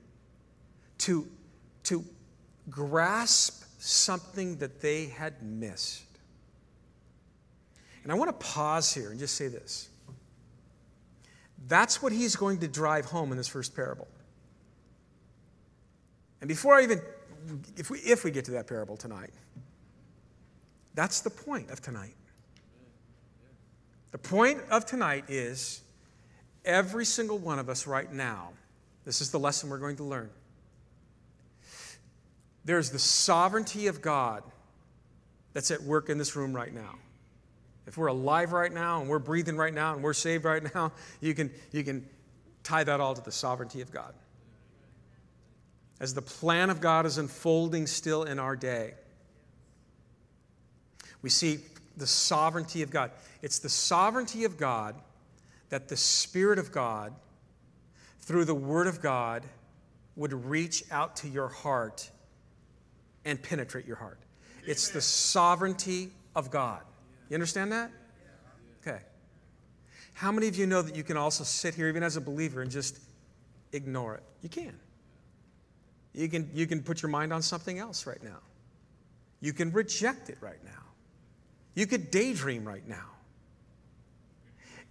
[1.00, 1.28] to,
[1.84, 2.04] to
[2.70, 6.04] grasp something that they had missed.
[8.04, 9.90] And I want to pause here and just say this.
[11.68, 14.08] That's what he's going to drive home in this first parable.
[16.42, 17.02] And before I even,
[17.76, 19.32] if we, if we get to that parable tonight,
[20.94, 22.16] that's the point of tonight.
[24.12, 25.82] The point of tonight is
[26.66, 28.50] every single one of us right now,
[29.06, 30.30] this is the lesson we're going to learn.
[32.66, 34.44] There's the sovereignty of God
[35.54, 36.96] that's at work in this room right now.
[37.88, 40.92] If we're alive right now and we're breathing right now and we're saved right now,
[41.22, 42.06] you can, you can
[42.64, 44.14] tie that all to the sovereignty of God.
[46.00, 48.94] As the plan of God is unfolding still in our day,
[51.22, 51.60] we see
[51.98, 53.12] the sovereignty of God.
[53.42, 54.96] It's the sovereignty of God
[55.70, 57.14] that the Spirit of God,
[58.20, 59.44] through the Word of God,
[60.16, 62.10] would reach out to your heart
[63.26, 64.20] and penetrate your heart.
[64.66, 66.82] It's the sovereignty of God.
[67.30, 67.92] You understand that?
[68.82, 69.02] Okay.
[70.14, 72.62] How many of you know that you can also sit here, even as a believer,
[72.62, 73.00] and just
[73.74, 74.24] ignore it?
[74.42, 74.80] You can.
[76.18, 78.40] You can, you can put your mind on something else right now.
[79.40, 80.72] You can reject it right now.
[81.76, 83.06] You could daydream right now.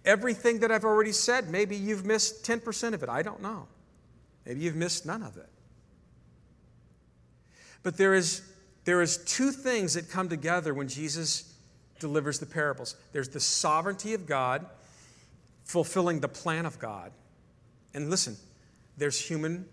[0.05, 3.09] Everything that I've already said, maybe you've missed 10% of it.
[3.09, 3.67] I don't know.
[4.45, 5.49] Maybe you've missed none of it.
[7.83, 8.41] But there is,
[8.85, 11.53] there is two things that come together when Jesus
[11.99, 12.95] delivers the parables.
[13.11, 14.65] There's the sovereignty of God,
[15.65, 17.11] fulfilling the plan of God.
[17.93, 18.37] And listen,
[18.95, 19.65] there's human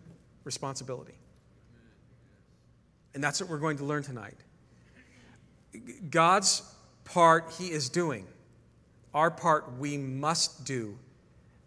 [0.43, 1.15] responsibility.
[3.15, 4.37] And that's what we're going to learn tonight.
[6.11, 6.63] God's
[7.05, 8.27] part, He is doing.
[9.15, 10.99] Our part, we must do,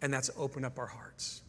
[0.02, 1.42] and that's open up our hearts.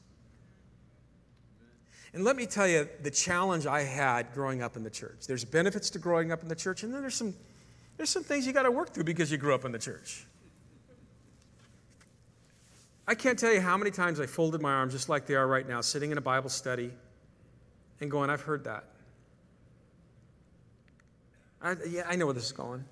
[2.15, 5.27] And let me tell you the challenge I had growing up in the church.
[5.27, 7.35] There's benefits to growing up in the church, and then there's some,
[7.97, 10.25] there's some things you got to work through because you grew up in the church.
[13.07, 15.47] I can't tell you how many times I folded my arms just like they are
[15.47, 16.91] right now, sitting in a Bible study
[18.01, 18.85] and going, I've heard that.
[21.61, 22.85] I, yeah, I know where this is going.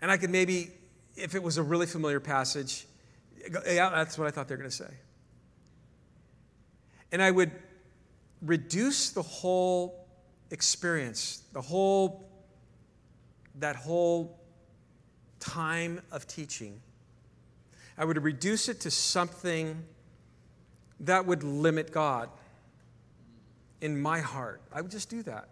[0.00, 0.70] And I could maybe,
[1.16, 2.86] if it was a really familiar passage,
[3.66, 4.94] yeah, that's what I thought they were going to say.
[7.12, 7.50] And I would
[8.42, 10.06] reduce the whole
[10.50, 12.28] experience, the whole,
[13.56, 14.38] that whole
[15.40, 16.80] time of teaching.
[17.98, 19.84] I would reduce it to something
[21.00, 22.30] that would limit God
[23.80, 24.62] in my heart.
[24.72, 25.48] I would just do that.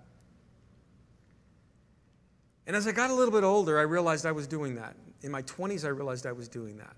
[2.68, 4.94] And as I got a little bit older, I realized I was doing that.
[5.22, 6.94] In my 20s, I realized I was doing that.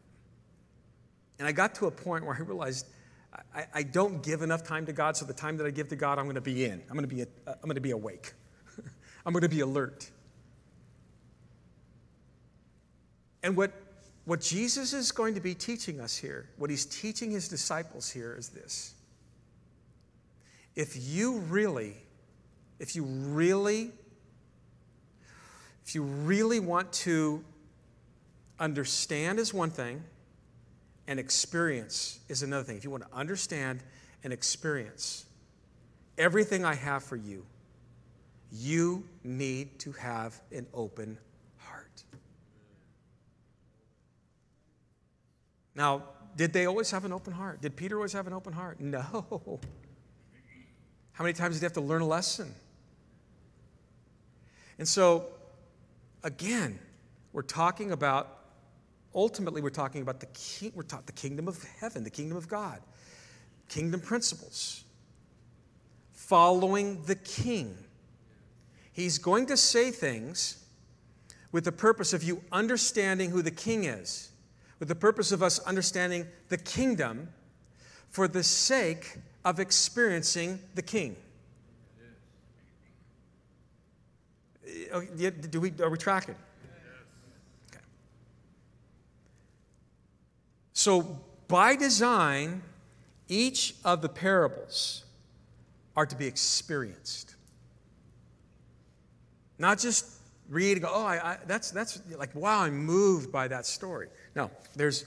[1.39, 2.87] And I got to a point where I realized
[3.55, 5.97] I, I don't give enough time to God, so the time that I give to
[5.97, 6.83] God, I'm going to be in.
[6.91, 8.33] I'm going to be, uh, I'm going to be awake.
[9.25, 10.11] I'm going to be alert.
[13.45, 13.73] And what,
[14.25, 18.35] what Jesus is going to be teaching us here, what he's teaching his disciples here
[18.37, 18.95] is this.
[20.75, 21.97] If you really,
[22.81, 23.93] if you really
[25.85, 27.45] if you really want to
[28.59, 30.05] understand is one thing,
[31.07, 32.77] and experience is another thing.
[32.77, 33.83] If you want to understand
[34.23, 35.25] and experience
[36.19, 37.45] everything I have for you,
[38.53, 41.19] you need to have an open
[41.57, 42.05] heart.
[45.75, 46.05] Now,
[46.37, 47.61] did they always have an open heart?
[47.61, 48.79] Did Peter always have an open heart?
[48.91, 49.61] No.
[51.13, 52.55] How many times did he have to learn a lesson?
[54.79, 55.27] And so,
[56.23, 56.79] Again,
[57.33, 58.39] we're talking about,
[59.15, 62.49] ultimately, we're talking about the, king, we're taught the kingdom of heaven, the kingdom of
[62.49, 62.81] God,
[63.69, 64.85] kingdom principles,
[66.13, 67.77] following the king.
[68.93, 70.65] He's going to say things
[71.53, 74.31] with the purpose of you understanding who the king is,
[74.79, 77.29] with the purpose of us understanding the kingdom
[78.11, 81.17] for the sake of experiencing the king.
[84.60, 84.60] Oh,
[84.93, 85.01] Uh,
[85.51, 86.35] do we, are we tracking?
[87.71, 87.85] Okay.
[90.73, 92.63] So, by design,
[93.29, 95.05] each of the parables
[95.97, 97.35] are to be experienced.
[99.59, 100.07] Not just
[100.49, 104.09] read and go, oh, I, I, that's, that's like, wow, I'm moved by that story.
[104.35, 105.05] No, there's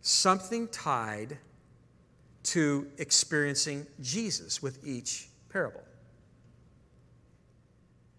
[0.00, 1.38] something tied
[2.44, 5.82] to experiencing Jesus with each parable.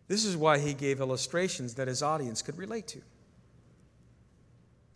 [0.07, 3.01] This is why he gave illustrations that his audience could relate to.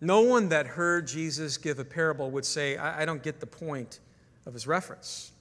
[0.02, 3.48] No one that heard Jesus give a parable would say, I, I don't get the
[3.48, 4.00] point
[4.46, 5.32] of his reference.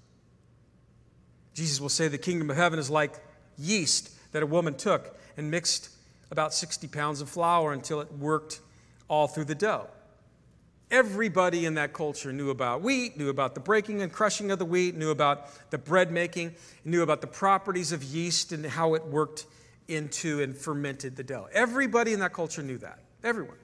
[1.54, 3.14] Jesus will say, The kingdom of heaven is like
[3.56, 5.90] yeast that a woman took and mixed
[6.30, 8.60] about 60 pounds of flour until it worked
[9.08, 9.88] all through the dough.
[10.90, 14.64] Everybody in that culture knew about wheat, knew about the breaking and crushing of the
[14.64, 19.04] wheat, knew about the bread making, knew about the properties of yeast and how it
[19.04, 19.46] worked
[19.86, 21.48] into and fermented the dough.
[21.52, 23.00] Everybody in that culture knew that.
[23.22, 23.56] Everyone.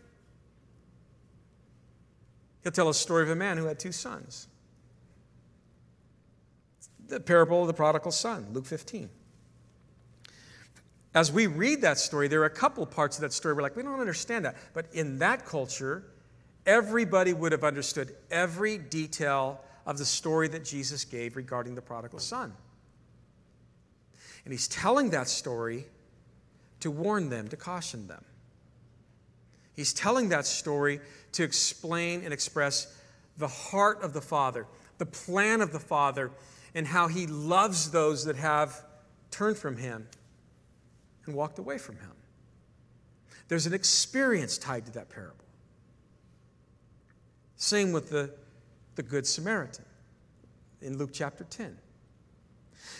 [2.62, 4.48] He'll tell a story of a man who had two sons.
[7.08, 9.08] The parable of the prodigal son, Luke 15.
[11.14, 13.76] As we read that story, there are a couple parts of that story we're like,
[13.76, 14.56] we don't understand that.
[14.74, 16.04] But in that culture,
[16.66, 22.18] everybody would have understood every detail of the story that Jesus gave regarding the prodigal
[22.18, 22.52] son.
[24.44, 25.86] And he's telling that story
[26.80, 28.24] to warn them, to caution them.
[29.74, 31.00] He's telling that story
[31.32, 32.96] to explain and express
[33.38, 34.66] the heart of the Father,
[34.98, 36.30] the plan of the Father,
[36.74, 38.84] and how he loves those that have
[39.30, 40.06] turned from him
[41.26, 42.12] and walked away from him.
[43.48, 45.43] There's an experience tied to that parable.
[47.56, 48.30] Same with the,
[48.96, 49.84] the Good Samaritan
[50.82, 51.76] in Luke chapter 10.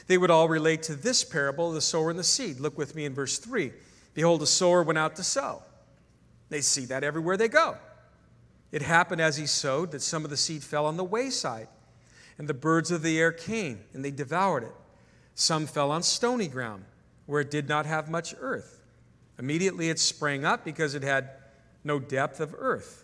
[0.07, 2.61] They would all relate to this parable, of the sower and the seed.
[2.61, 3.73] Look with me in verse 3.
[4.15, 5.63] Behold, a sower went out to sow.
[6.51, 7.77] They see that everywhere they go.
[8.71, 11.69] It happened as he sowed that some of the seed fell on the wayside,
[12.39, 14.75] and the birds of the air came, and they devoured it.
[15.35, 16.85] Some fell on stony ground,
[17.27, 18.83] where it did not have much earth.
[19.39, 21.31] Immediately it sprang up because it had
[21.83, 23.04] no depth of earth.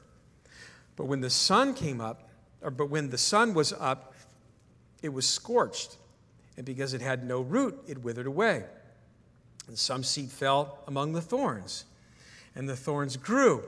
[1.01, 2.29] But when the sun came up,
[2.61, 4.13] or but when the sun was up,
[5.01, 5.97] it was scorched,
[6.59, 8.65] and because it had no root, it withered away.
[9.67, 11.87] And some seed fell among the thorns,
[12.55, 13.65] and the thorns grew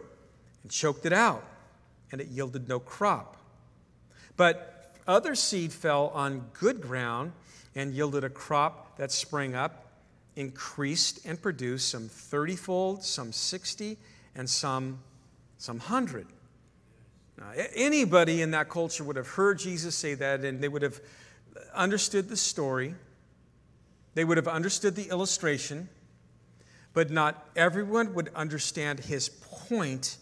[0.63, 1.43] and choked it out,
[2.11, 3.39] and it yielded no crop.
[4.37, 7.33] But other seed fell on good ground
[7.75, 9.87] and yielded a crop that sprang up,
[10.37, 13.97] increased, and produced some thirtyfold, some sixty,
[14.35, 14.99] and some
[15.57, 16.27] some hundred.
[17.75, 21.01] Anybody in that culture would have heard Jesus say that, and they would have
[21.75, 22.95] understood the story,
[24.15, 25.89] they would have understood the illustration,
[26.93, 30.17] but not everyone would understand his point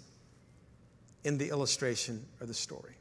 [1.25, 2.95] in the illustration or the story.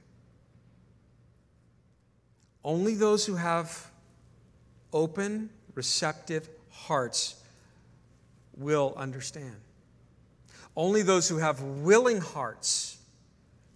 [2.63, 3.89] Only those who have
[4.91, 7.41] open, receptive hearts
[8.57, 9.55] will understand.
[10.75, 12.98] Only those who have willing hearts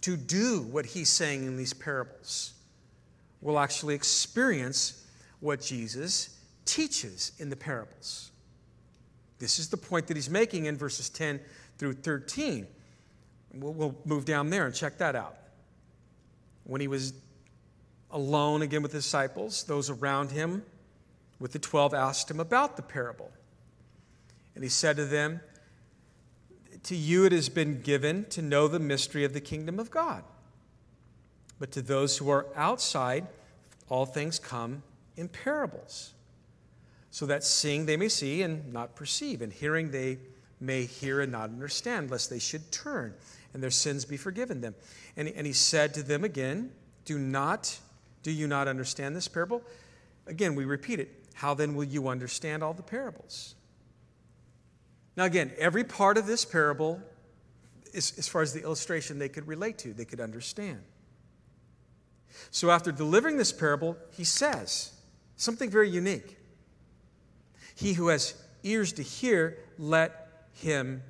[0.04, 2.52] to do what he's saying in these parables
[3.40, 5.02] will actually experience
[5.40, 8.30] what Jesus teaches in the parables.
[9.38, 11.40] This is the point that he's making in verses 10
[11.78, 12.66] through 13.
[13.54, 15.38] We'll, we'll move down there and check that out.
[16.64, 17.14] When he was
[18.10, 20.62] alone again with the disciples, those around him
[21.38, 23.32] with the 12 asked him about the parable.
[24.54, 25.40] And he said to them,
[26.84, 30.22] To you it has been given to know the mystery of the kingdom of God.
[31.58, 33.26] But to those who are outside,
[33.88, 34.82] all things come
[35.16, 36.12] in parables,
[37.10, 40.18] so that seeing they may see and not perceive, and hearing they
[40.60, 43.14] may hear and not understand, lest they should turn
[43.54, 44.74] and their sins be forgiven them.
[45.16, 46.72] And, and he said to them again,
[47.04, 47.78] Do not,
[48.22, 49.62] do you not understand this parable?
[50.26, 51.24] Again, we repeat it.
[51.34, 53.54] How then will you understand all the parables?
[55.16, 57.00] Now, again, every part of this parable,
[57.92, 60.80] is, as far as the illustration they could relate to, they could understand.
[62.50, 64.92] So, after delivering this parable, he says
[65.36, 66.36] something very unique.
[67.76, 68.34] He who has
[68.64, 71.02] ears to hear, let him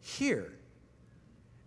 [0.00, 0.52] hear.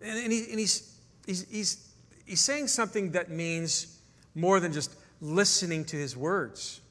[0.01, 1.89] And, and, he, and he's, he's, he's,
[2.25, 3.99] he's saying something that means
[4.35, 6.81] more than just listening to his words,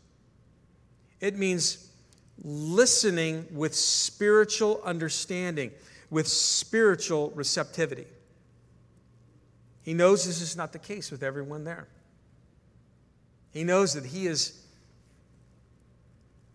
[1.21, 1.88] it means
[2.45, 5.73] listening with spiritual understanding,
[6.11, 8.07] with spiritual receptivity.
[9.83, 11.89] He knows this is not the case with everyone there.
[13.51, 14.65] He knows that he is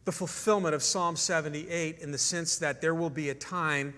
[0.06, 3.94] the fulfillment of Psalm 78 in the sense that there will be a time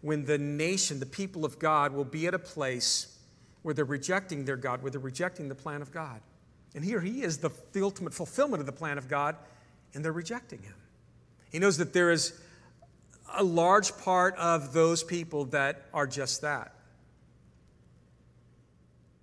[0.00, 3.18] when the nation, the people of God, will be at a place
[3.62, 6.20] where they're rejecting their God, where they're rejecting the plan of God.
[6.74, 9.36] And here he is, the, the ultimate fulfillment of the plan of God,
[9.94, 10.74] and they're rejecting him.
[11.50, 12.38] He knows that there is
[13.36, 16.74] a large part of those people that are just that.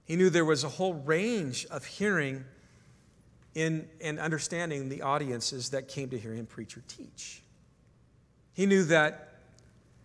[0.05, 2.45] He knew there was a whole range of hearing
[3.55, 7.41] in, and understanding the audiences that came to hear him preach or teach.
[8.53, 9.33] He knew that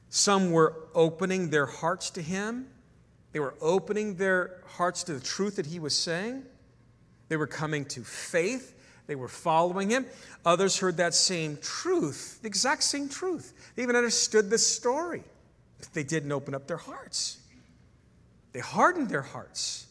[0.09, 2.67] some were opening their hearts to him,
[3.33, 6.45] they were opening their hearts to the truth that he was saying,
[7.29, 8.75] they were coming to faith.
[9.07, 10.07] They were following him.
[10.45, 13.53] Others heard that same truth, the exact same truth.
[13.75, 15.25] They even understood the story,
[15.79, 17.39] but they didn't open up their hearts.
[18.53, 19.87] They hardened their hearts,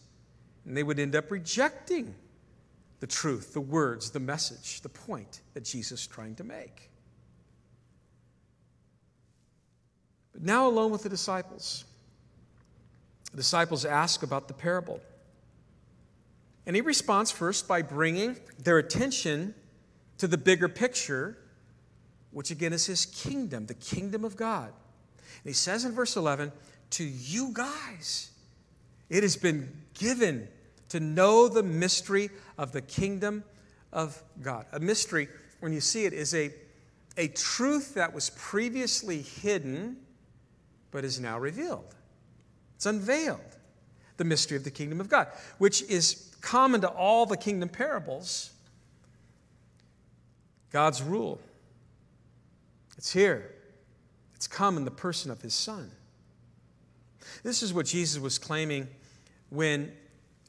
[0.65, 2.15] and they would end up rejecting
[2.99, 6.89] the truth, the words, the message, the point that Jesus is trying to make.
[10.31, 11.85] But now, alone with the disciples,
[13.31, 15.01] the disciples ask about the parable.
[16.65, 19.55] And he responds first by bringing their attention
[20.19, 21.37] to the bigger picture,
[22.31, 24.67] which again is his kingdom, the kingdom of God.
[24.67, 26.51] And he says in verse 11,
[26.91, 28.31] To you guys,
[29.09, 30.47] it has been given
[30.89, 33.43] to know the mystery of the kingdom
[33.91, 34.65] of God.
[34.71, 35.27] A mystery,
[35.59, 36.51] when you see it, is a,
[37.17, 39.97] a truth that was previously hidden
[40.91, 41.95] but is now revealed.
[42.75, 43.39] It's unveiled,
[44.17, 48.51] the mystery of the kingdom of God, which is common to all the kingdom parables.
[50.71, 51.39] God's rule.
[52.97, 53.53] It's here.
[54.35, 55.91] It's come in the person of his son.
[57.43, 58.87] This is what Jesus was claiming
[59.49, 59.91] when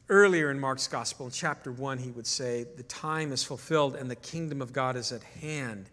[0.08, 4.10] earlier in Mark's gospel, in chapter 1, he would say, The time is fulfilled and
[4.10, 5.90] the kingdom of God is at hand.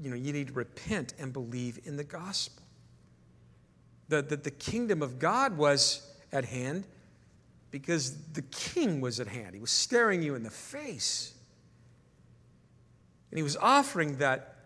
[0.00, 2.62] You know, you need to repent and believe in the gospel.
[4.08, 6.86] That the, the kingdom of God was at hand
[7.70, 9.54] because the king was at hand.
[9.54, 11.34] He was staring you in the face.
[13.30, 14.56] And he was offering that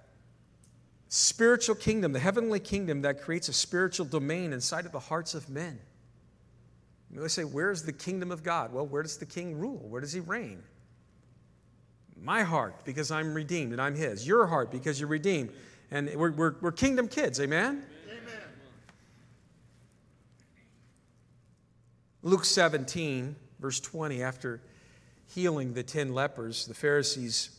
[1.09, 5.49] spiritual kingdom, the heavenly kingdom that creates a spiritual domain inside of the hearts of
[5.49, 5.79] men.
[7.13, 8.73] We say, Where's the kingdom of God?
[8.73, 9.85] Well, where does the king rule?
[9.89, 10.63] Where does he reign?
[12.23, 14.27] My heart, because I'm redeemed and I'm his.
[14.27, 15.51] Your heart, because you're redeemed.
[15.91, 17.41] And we're, we're, we're kingdom kids?
[17.41, 17.85] Amen.
[22.23, 24.61] Luke 17, verse 20, after
[25.35, 27.51] healing the ten lepers, the Pharisees,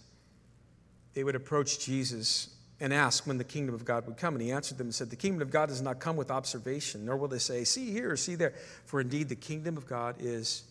[1.13, 4.33] they would approach Jesus and ask when the kingdom of God would come.
[4.33, 7.05] And he answered them and said, The kingdom of God does not come with observation,
[7.05, 8.53] nor will they say, See here see there.
[8.85, 10.63] For indeed, the kingdom of God is,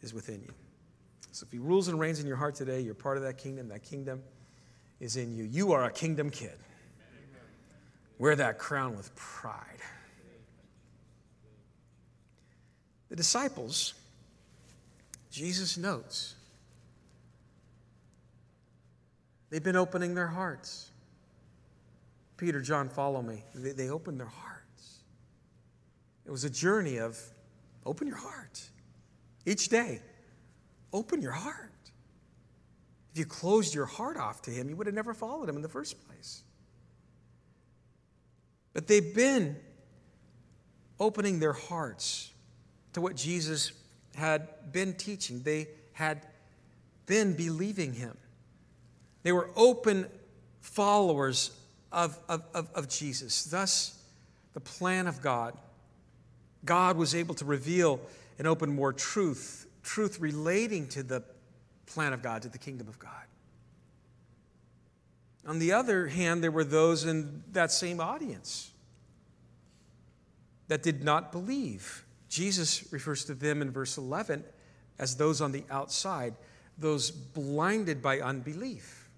[0.00, 0.52] is within you.
[1.32, 3.68] So if he rules and reigns in your heart today, you're part of that kingdom.
[3.68, 4.22] That kingdom
[5.00, 5.44] is in you.
[5.44, 6.56] You are a kingdom kid.
[8.18, 9.80] Wear that crown with pride.
[13.08, 13.94] The disciples,
[15.30, 16.34] Jesus notes,
[19.50, 20.90] they've been opening their hearts.
[22.36, 23.42] Peter, John, follow me.
[23.54, 24.98] They, they opened their hearts.
[26.26, 27.18] It was a journey of
[27.86, 28.62] open your heart.
[29.46, 30.00] Each day,
[30.92, 31.72] open your heart.
[33.12, 35.62] If you closed your heart off to Him, you would have never followed Him in
[35.62, 36.42] the first place.
[38.74, 39.56] But they've been
[41.00, 42.30] opening their hearts
[42.98, 43.70] to what Jesus
[44.16, 45.42] had been teaching.
[45.42, 46.26] They had
[47.06, 48.16] been believing Him.
[49.22, 50.08] They were open
[50.60, 51.52] followers
[51.92, 53.44] of, of, of, of Jesus.
[53.44, 54.02] Thus,
[54.52, 55.56] the plan of God.
[56.64, 58.00] God was able to reveal
[58.36, 61.22] and open more truth, truth relating to the
[61.86, 63.12] plan of God, to the kingdom of God.
[65.46, 68.72] On the other hand, there were those in that same audience
[70.66, 72.04] that did not believe.
[72.28, 74.44] Jesus refers to them in verse 11
[74.98, 76.34] as those on the outside,
[76.76, 79.08] those blinded by unbelief.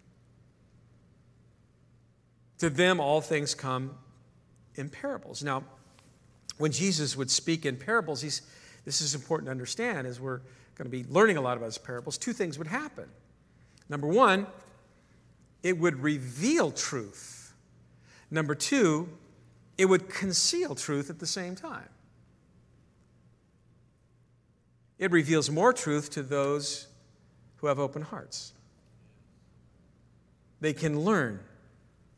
[2.58, 3.92] To them, all things come
[4.74, 5.42] in parables.
[5.42, 5.64] Now,
[6.58, 8.42] when Jesus would speak in parables, he's,
[8.84, 10.40] this is important to understand as we're
[10.76, 12.18] going to be learning a lot about his parables.
[12.18, 13.06] Two things would happen.
[13.88, 14.46] Number one,
[15.62, 17.54] it would reveal truth.
[18.30, 19.08] Number two,
[19.76, 21.88] it would conceal truth at the same time.
[25.01, 26.86] It reveals more truth to those
[27.57, 28.53] who have open hearts.
[30.61, 31.40] They can learn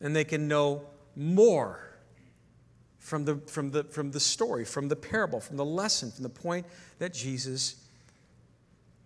[0.01, 0.83] and they can know
[1.14, 1.97] more
[2.99, 6.28] from the, from, the, from the story, from the parable, from the lesson, from the
[6.28, 6.66] point
[6.99, 7.76] that Jesus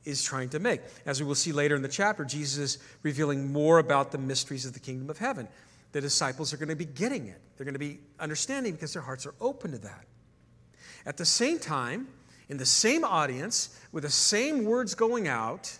[0.07, 0.81] is trying to make.
[1.05, 4.65] As we will see later in the chapter, Jesus is revealing more about the mysteries
[4.65, 5.49] of the kingdom of heaven.
[5.93, 9.03] The disciples are going to be getting it, they're going to be understanding because their
[9.03, 10.07] hearts are open to that.
[11.05, 12.09] At the same time,
[12.49, 15.79] in the same audience, with the same words going out,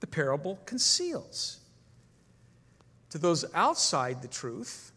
[0.00, 1.58] the parable conceals
[3.10, 4.92] to those outside the truth,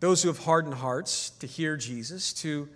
[0.00, 2.68] those who have hardened hearts to hear Jesus, to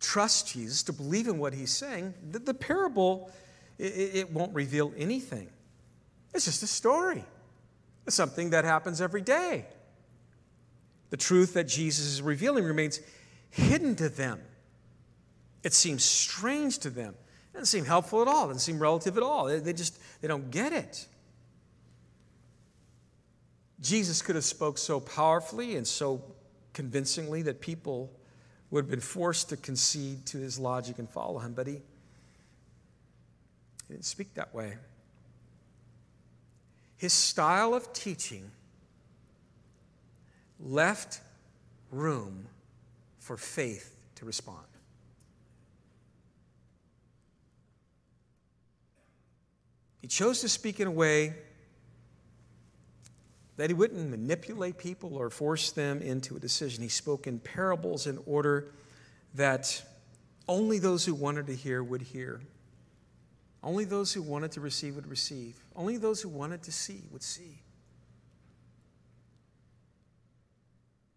[0.00, 3.30] trust Jesus, to believe in what he's saying, the, the parable,
[3.78, 5.48] it, it won't reveal anything.
[6.34, 7.24] It's just a story.
[8.06, 9.66] It's something that happens every day.
[11.10, 13.00] The truth that Jesus is revealing remains
[13.52, 14.40] hidden to them.
[15.62, 17.14] It seems strange to them.
[17.50, 18.46] It doesn't seem helpful at all.
[18.46, 19.44] It doesn't seem relative at all.
[19.44, 21.06] They, just they don't get it.
[23.80, 26.22] Jesus could have spoke so powerfully and so
[26.72, 28.10] convincingly that people
[28.70, 31.80] would have been forced to concede to his logic and follow him, but he, he
[33.90, 34.78] didn't speak that way.
[36.96, 38.50] His style of teaching
[40.58, 41.20] left
[41.90, 42.46] room
[43.22, 44.66] for faith to respond.
[50.00, 51.34] He chose to speak in a way
[53.56, 56.82] that he wouldn't manipulate people or force them into a decision.
[56.82, 58.72] He spoke in parables in order
[59.34, 59.80] that
[60.48, 62.40] only those who wanted to hear would hear.
[63.62, 65.62] Only those who wanted to receive would receive.
[65.76, 67.62] Only those who wanted to see would see.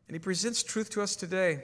[0.08, 1.64] And he presents truth to us today.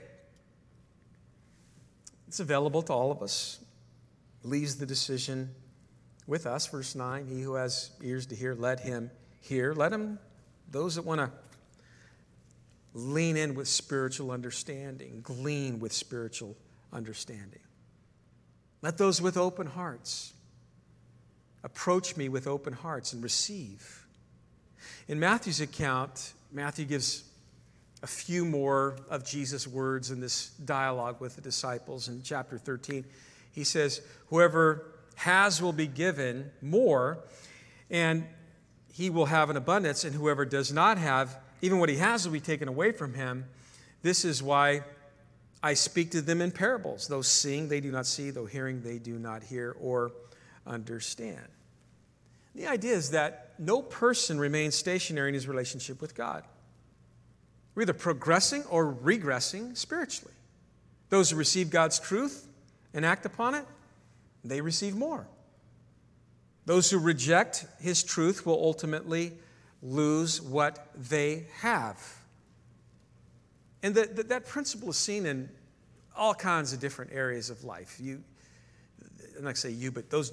[2.31, 3.59] It's available to all of us.
[4.41, 5.53] Leaves the decision
[6.25, 6.65] with us.
[6.65, 9.11] Verse 9 He who has ears to hear, let him
[9.41, 9.73] hear.
[9.73, 10.17] Let him,
[10.69, 11.29] those that want to
[12.93, 16.55] lean in with spiritual understanding, glean with spiritual
[16.93, 17.59] understanding.
[18.81, 20.31] Let those with open hearts
[21.65, 24.07] approach me with open hearts and receive.
[25.09, 27.25] In Matthew's account, Matthew gives
[28.03, 33.05] a few more of Jesus' words in this dialogue with the disciples in chapter 13.
[33.51, 34.85] He says, Whoever
[35.15, 37.19] has will be given more,
[37.89, 38.25] and
[38.91, 42.33] he will have an abundance, and whoever does not have, even what he has will
[42.33, 43.45] be taken away from him.
[44.01, 44.81] This is why
[45.61, 47.07] I speak to them in parables.
[47.07, 50.11] Though seeing, they do not see, though hearing, they do not hear or
[50.65, 51.47] understand.
[52.55, 56.43] The idea is that no person remains stationary in his relationship with God.
[57.81, 60.35] We're either progressing or regressing spiritually.
[61.09, 62.47] Those who receive God's truth
[62.93, 63.65] and act upon it,
[64.43, 65.25] they receive more.
[66.67, 69.33] Those who reject his truth will ultimately
[69.81, 71.99] lose what they have.
[73.81, 75.49] And that, that, that principle is seen in
[76.15, 77.97] all kinds of different areas of life.
[77.99, 78.21] You,
[79.39, 80.31] I'm not say you, but those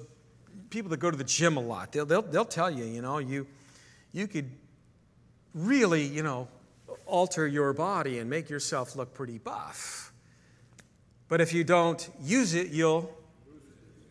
[0.69, 3.17] people that go to the gym a lot, they'll, they'll, they'll tell you, you know,
[3.17, 3.47] you,
[4.13, 4.51] you could
[5.55, 6.47] really, you know,
[7.09, 10.11] alter your body and make yourself look pretty buff.
[11.27, 13.11] But if you don't use it, you'll,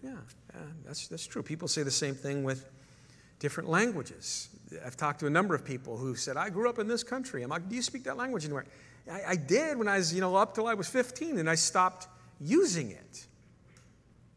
[0.03, 0.11] yeah,
[0.55, 1.43] yeah that's, that's true.
[1.43, 2.69] People say the same thing with
[3.39, 4.49] different languages.
[4.85, 7.43] I've talked to a number of people who said, I grew up in this country.
[7.43, 8.67] I'm like, do you speak that language anywhere?
[9.11, 11.55] I, I did when I was, you know, up till I was 15, and I
[11.55, 12.07] stopped
[12.41, 13.27] using it.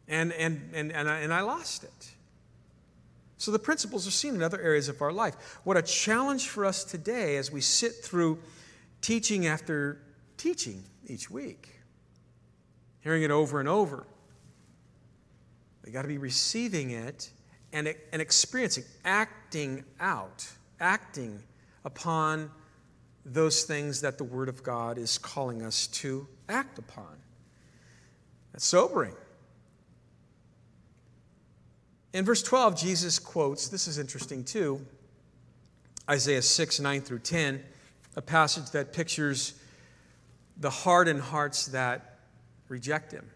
[0.08, 2.12] And, and, and, and, I, and I lost it.
[3.42, 5.58] So the principles are seen in other areas of our life.
[5.64, 8.38] What a challenge for us today as we sit through
[9.02, 9.98] teaching after
[10.38, 11.70] teaching each week,
[13.00, 14.06] hearing it over and over.
[15.84, 17.32] We got to be receiving it
[17.74, 20.48] and, and experiencing, acting out,
[20.80, 21.42] acting
[21.84, 22.52] upon
[23.26, 27.18] those things that the Word of God is calling us to act upon.
[28.52, 29.16] That's sobering.
[32.14, 34.86] In verse 12, Jesus quotes, this is interesting too,
[36.10, 37.64] Isaiah 6, 9 through 10,
[38.18, 39.54] a passage that pictures
[40.58, 42.20] the hardened hearts that
[42.68, 43.30] reject him.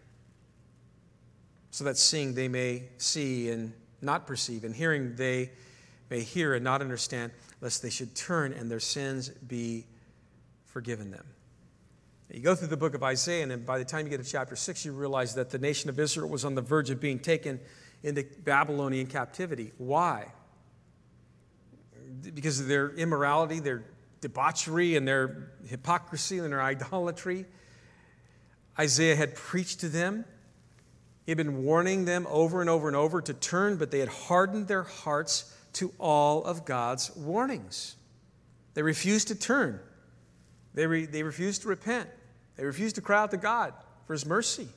[1.70, 3.72] So that seeing they may see and
[4.02, 5.50] not perceive, and hearing they
[6.10, 9.86] may hear and not understand, lest they should turn and their sins be
[10.66, 11.24] forgiven them.
[12.30, 14.56] You go through the book of Isaiah, and by the time you get to chapter
[14.56, 17.60] 6, you realize that the nation of Israel was on the verge of being taken
[18.02, 19.72] into Babylonian captivity.
[19.78, 20.32] Why?
[22.34, 23.84] Because of their immorality, their
[24.20, 27.46] debauchery, and their hypocrisy and their idolatry.
[28.78, 30.24] Isaiah had preached to them.
[31.24, 34.08] He had been warning them over and over and over to turn, but they had
[34.08, 37.96] hardened their hearts to all of God's warnings.
[38.74, 39.80] They refused to turn,
[40.74, 42.08] they, re- they refused to repent,
[42.56, 43.72] they refused to cry out to God
[44.06, 44.68] for His mercy.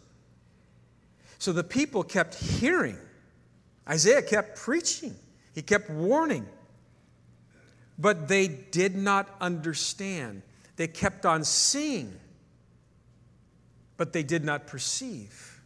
[1.37, 2.97] So the people kept hearing
[3.89, 5.15] Isaiah kept preaching,
[5.53, 6.45] he kept warning.
[7.97, 10.41] But they did not understand.
[10.77, 12.17] They kept on seeing,
[13.97, 15.59] but they did not perceive.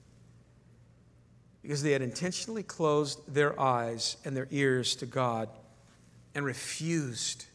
[1.61, 5.47] Because they had intentionally closed their eyes and their ears to God
[6.33, 7.45] and refused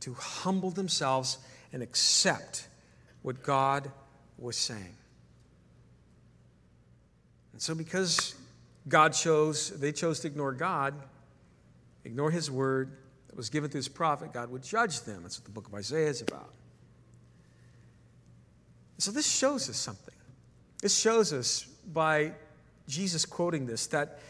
[0.00, 1.38] to humble themselves
[1.72, 2.66] and accept
[3.22, 3.90] what God
[4.36, 4.96] was saying.
[7.52, 8.34] And so, because
[8.88, 10.94] God chose, they chose to ignore God,
[12.04, 12.96] ignore his word
[13.28, 15.22] that was given through his prophet, God would judge them.
[15.22, 16.52] That's what the book of Isaiah is about.
[18.98, 20.14] So this shows us something.
[20.80, 22.32] This shows us by
[22.88, 24.20] Jesus quoting this that,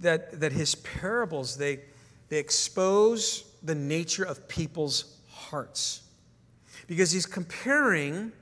[0.00, 1.80] that, that his parables, they,
[2.28, 6.02] they expose the nature of people's hearts.
[6.86, 8.32] Because he's comparing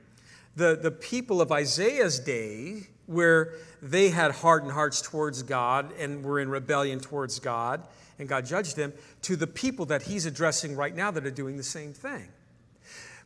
[0.55, 6.39] the, the people of Isaiah's day where they had hardened hearts towards God and were
[6.39, 7.81] in rebellion towards God,
[8.19, 11.57] and God judged them, to the people that he's addressing right now that are doing
[11.57, 12.27] the same thing.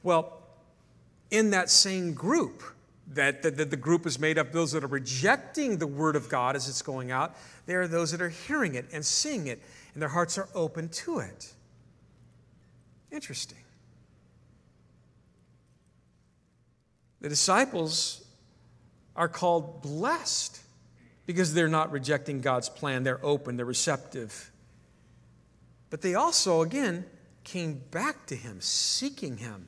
[0.01, 0.41] Well,
[1.32, 2.64] in that same group,
[3.14, 6.56] that, that the group is made up those that are rejecting the word of God
[6.56, 7.36] as it's going out.
[7.66, 9.62] There are those that are hearing it and seeing it,
[9.93, 11.53] and their hearts are open to it.
[13.12, 13.60] Interesting.
[17.22, 18.24] The disciples
[19.16, 20.59] are called blessed
[21.26, 23.03] because they're not rejecting God's plan.
[23.03, 24.51] They're open, they're receptive.
[25.89, 27.05] But they also, again,
[27.43, 29.68] came back to Him, seeking Him.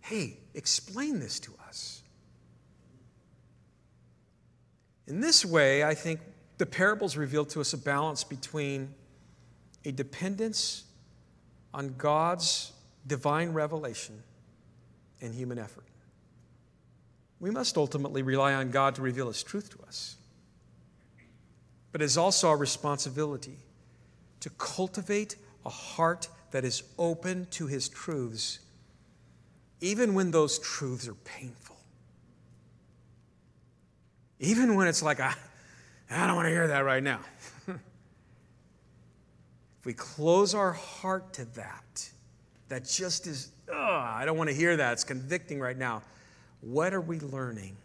[0.00, 2.02] Hey, explain this to us.
[5.06, 6.20] In this way, I think
[6.58, 8.94] the parables reveal to us a balance between
[9.84, 10.84] a dependence
[11.72, 12.72] on God's
[13.06, 14.22] divine revelation
[15.20, 15.84] and human effort.
[17.40, 20.16] We must ultimately rely on God to reveal His truth to us.
[21.92, 23.58] But it is also our responsibility
[24.40, 28.60] to cultivate a heart that is open to His truths,
[29.80, 31.76] even when those truths are painful.
[34.38, 35.34] Even when it's like, I,
[36.10, 37.20] I don't want to hear that right now.
[37.68, 37.76] if
[39.84, 42.10] we close our heart to that,
[42.68, 46.02] that just is, I don't want to hear that, it's convicting right now
[46.60, 47.76] what are we learning?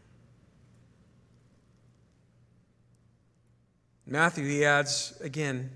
[4.05, 5.69] Matthew, he adds again,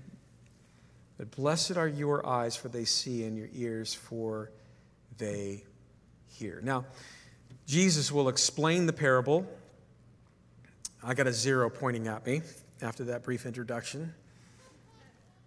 [1.18, 4.50] that blessed are your eyes, for they see, and your ears, for
[5.16, 5.64] they
[6.28, 6.60] hear.
[6.62, 6.84] Now,
[7.66, 9.46] Jesus will explain the parable.
[11.02, 12.42] I got a zero pointing at me
[12.82, 14.12] after that brief introduction.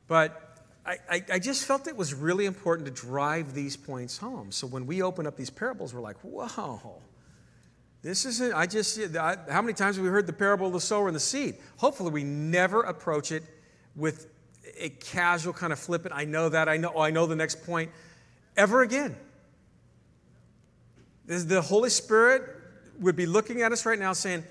[0.08, 4.52] But I, I, I, just felt it was really important to drive these points home.
[4.52, 7.02] So when we open up these parables, we're like, whoa,
[8.02, 10.80] this isn't, I just, I, how many times have we heard the parable of the
[10.80, 11.58] sower and the seed?
[11.78, 13.44] Hopefully, we never approach it
[13.96, 14.28] with
[14.78, 17.66] a casual kind of flippant, I know that, I know, oh, I know the next
[17.66, 17.92] point,
[18.56, 19.16] ever again.
[21.26, 22.44] The Holy Spirit
[23.00, 24.44] would be looking at us right now saying,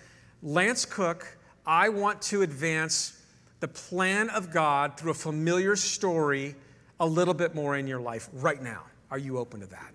[0.43, 3.21] Lance Cook, I want to advance
[3.61, 6.55] the plan of God through a familiar story
[7.01, 8.85] a little bit more in your life right now.
[9.11, 9.95] Are you open to that?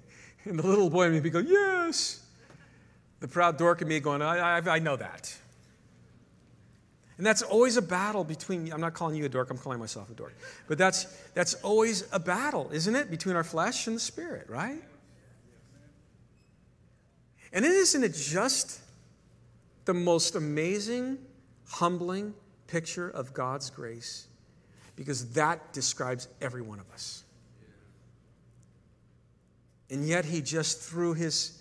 [0.44, 2.20] And the little boy in me go, Yes.
[3.20, 5.32] The proud dork in me going, I, I, I know that.
[7.18, 10.10] And that's always a battle between, I'm not calling you a dork, I'm calling myself
[10.10, 10.34] a dork.
[10.66, 13.12] But that's, that's always a battle, isn't it?
[13.12, 14.82] Between our flesh and the spirit, right?
[17.52, 18.80] And isn't it just
[19.84, 21.18] the most amazing,
[21.68, 22.34] humbling
[22.66, 24.26] picture of God's grace?
[24.96, 27.21] Because that describes every one of us.
[29.92, 31.60] And yet, he just, through his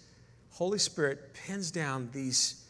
[0.51, 2.63] Holy Spirit, pins down these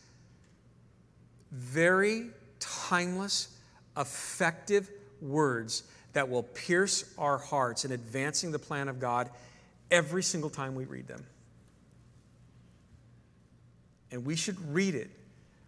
[1.52, 3.56] very timeless,
[3.96, 4.90] effective
[5.22, 5.84] words
[6.14, 9.30] that will pierce our hearts in advancing the plan of God
[9.92, 11.24] every single time we read them.
[14.10, 15.12] And we should read it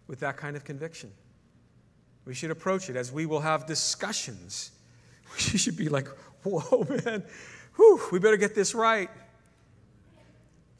[0.08, 1.12] with that kind of conviction.
[2.24, 4.72] We should approach it as we will have discussions.
[5.52, 6.06] We should be like,
[6.44, 7.24] whoa, man,
[7.76, 9.08] whew, we better get this right.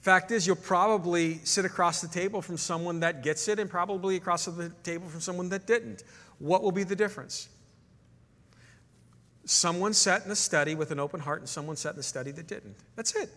[0.05, 4.17] Fact is, you'll probably sit across the table from someone that gets it and probably
[4.17, 6.05] across the table from someone that didn't.
[6.39, 7.49] What will be the difference?
[9.47, 12.33] Someone sat in a study with an open heart and someone sat in a study
[12.33, 12.77] that didn't.
[12.97, 13.31] That's it.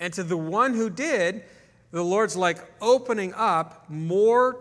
[0.00, 1.44] And to the one who did,
[1.90, 4.60] the Lord's like opening up more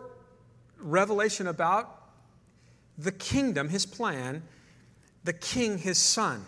[0.80, 1.93] revelation about
[2.97, 4.41] the kingdom, his plan,
[5.26, 6.45] the king, his son.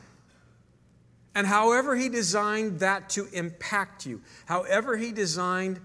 [1.36, 5.80] And however He designed that to impact you, however He designed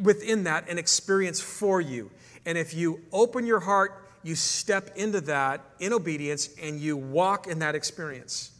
[0.00, 2.10] within that an experience for you.
[2.46, 7.46] And if you open your heart, you step into that in obedience and you walk
[7.46, 8.52] in that experience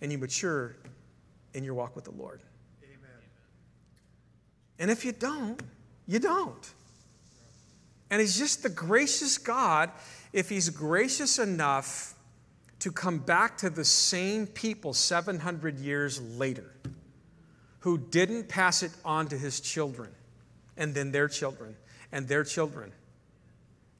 [0.00, 0.76] and you mature
[1.54, 2.42] in your walk with the Lord.
[2.82, 3.10] Amen.
[4.78, 5.62] And if you don't,
[6.06, 6.70] you don't.
[8.10, 9.90] And He's just the gracious God.
[10.32, 12.14] If He's gracious enough
[12.82, 16.74] to come back to the same people 700 years later
[17.78, 20.10] who didn't pass it on to his children
[20.76, 21.76] and then their children
[22.10, 22.90] and their children.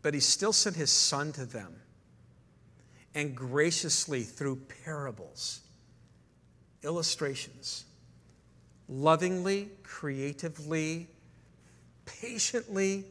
[0.03, 1.77] But he still sent his son to them
[3.15, 5.61] and graciously, through parables,
[6.83, 7.85] illustrations,
[8.89, 11.07] lovingly, creatively,
[12.05, 13.05] patiently,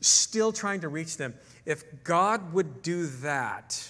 [0.00, 1.34] still trying to reach them.
[1.66, 3.88] If God would do that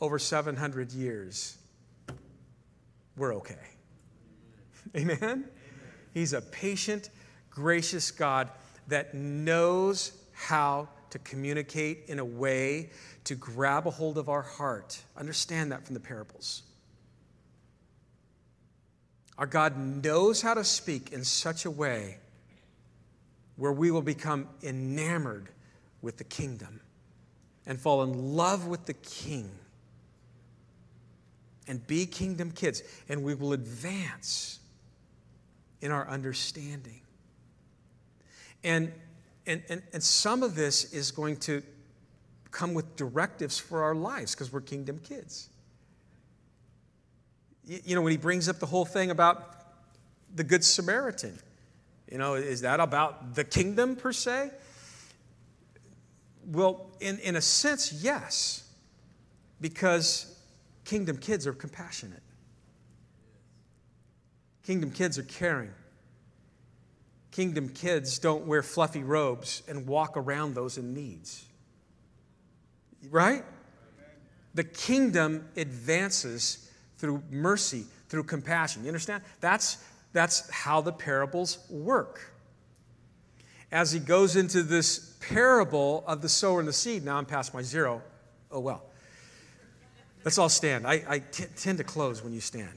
[0.00, 1.58] over 700 years,
[3.16, 3.56] we're okay.
[4.96, 5.18] Amen?
[5.22, 5.44] Amen?
[6.14, 7.10] He's a patient,
[7.50, 8.50] gracious God
[8.88, 12.90] that knows how to communicate in a way
[13.24, 15.00] to grab a hold of our heart.
[15.16, 16.62] Understand that from the parables.
[19.38, 22.18] Our God knows how to speak in such a way
[23.56, 25.50] where we will become enamored
[26.00, 26.80] with the kingdom
[27.66, 29.50] and fall in love with the king
[31.68, 34.58] and be kingdom kids, and we will advance
[35.80, 37.00] in our understanding.
[38.64, 38.92] And,
[39.46, 41.62] and, and, and some of this is going to
[42.50, 45.48] come with directives for our lives because we're kingdom kids.
[47.64, 49.56] You, you know, when he brings up the whole thing about
[50.34, 51.38] the Good Samaritan,
[52.10, 54.50] you know, is that about the kingdom per se?
[56.46, 58.68] Well, in, in a sense, yes,
[59.60, 60.36] because
[60.84, 62.22] kingdom kids are compassionate.
[64.64, 65.72] Kingdom kids are caring.
[67.30, 71.46] Kingdom kids don't wear fluffy robes and walk around those in needs.
[73.10, 73.44] Right?
[74.54, 78.82] The kingdom advances through mercy, through compassion.
[78.82, 79.22] You understand?
[79.40, 79.82] That's,
[80.12, 82.32] that's how the parables work.
[83.72, 87.54] As he goes into this parable of the sower and the seed, now I'm past
[87.54, 88.02] my zero.
[88.50, 88.82] Oh well.
[90.24, 90.86] Let's all stand.
[90.86, 92.76] I, I t- tend to close when you stand.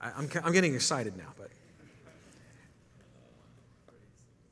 [0.00, 1.50] I, I'm, I'm getting excited now, but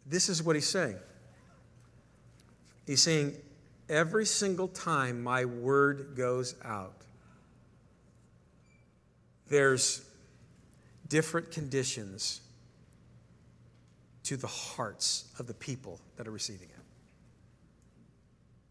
[0.06, 0.96] this is what he's saying.
[2.86, 3.34] He's saying,
[3.88, 6.94] every single time my word goes out,
[9.48, 10.04] there's
[11.08, 12.42] different conditions
[14.28, 16.84] to the hearts of the people that are receiving it.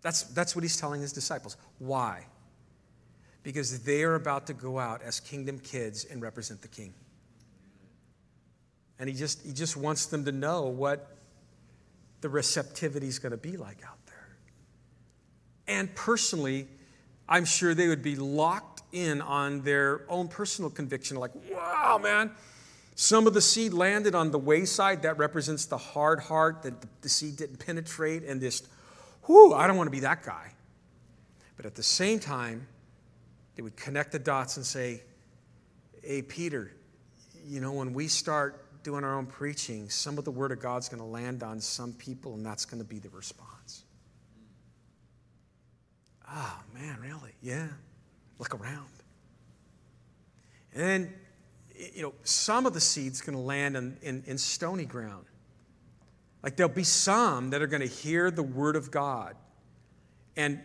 [0.04, 1.58] That's, that's what he's telling his disciples.
[1.80, 2.28] Why?
[3.42, 6.94] Because they are about to go out as kingdom kids and represent the king.
[9.00, 11.18] And he just, he just wants them to know what
[12.22, 14.38] the receptivity is going to be like out there.
[15.68, 16.68] And personally,
[17.28, 22.30] I'm sure they would be locked in on their own personal conviction like, wow, man.
[23.00, 25.04] Some of the seed landed on the wayside.
[25.04, 26.74] That represents the hard heart that
[27.04, 28.64] the seed didn't penetrate and this
[29.28, 30.52] whew, I don't want to be that guy.
[31.56, 32.68] But at the same time,
[33.56, 35.04] they would connect the dots and say,
[36.04, 36.72] hey, Peter,
[37.46, 40.90] you know, when we start doing our own preaching, some of the Word of God's
[40.90, 43.84] going to land on some people, and that's going to be the response.
[46.30, 47.34] Oh, man, really?
[47.42, 47.68] Yeah.
[48.40, 48.90] Look around.
[50.74, 51.14] And then,
[51.78, 55.26] you know, some of the seed's going to land in, in, in stony ground.
[56.44, 59.36] Like there'll be some that are going to hear the word of God,
[60.36, 60.60] and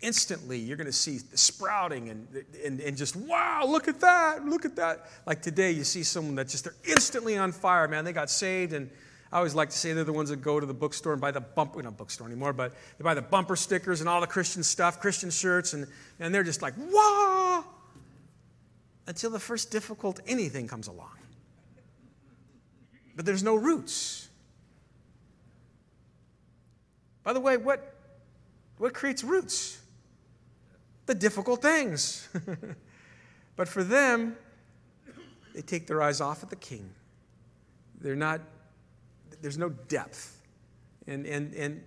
[0.00, 4.44] instantly you're going to see the sprouting and, and, and just, wow, look at that,
[4.44, 5.06] look at that.
[5.26, 8.04] Like today, you see someone that just, they're instantly on fire, man.
[8.04, 8.90] They got saved, and
[9.32, 11.32] I always like to say they're the ones that go to the bookstore and buy
[11.32, 14.62] the bumper, not bookstore anymore, but they buy the bumper stickers and all the Christian
[14.62, 15.86] stuff, Christian shirts, and,
[16.20, 17.45] and they're just like, wow,
[19.06, 21.16] until the first difficult anything comes along.
[23.14, 24.28] But there's no roots.
[27.22, 27.94] By the way, what,
[28.78, 29.80] what creates roots?
[31.06, 32.28] The difficult things.
[33.56, 34.36] but for them,
[35.54, 36.90] they take their eyes off of the king.
[38.00, 38.42] They're not,
[39.40, 40.40] there's no depth.
[41.06, 41.82] And, and, and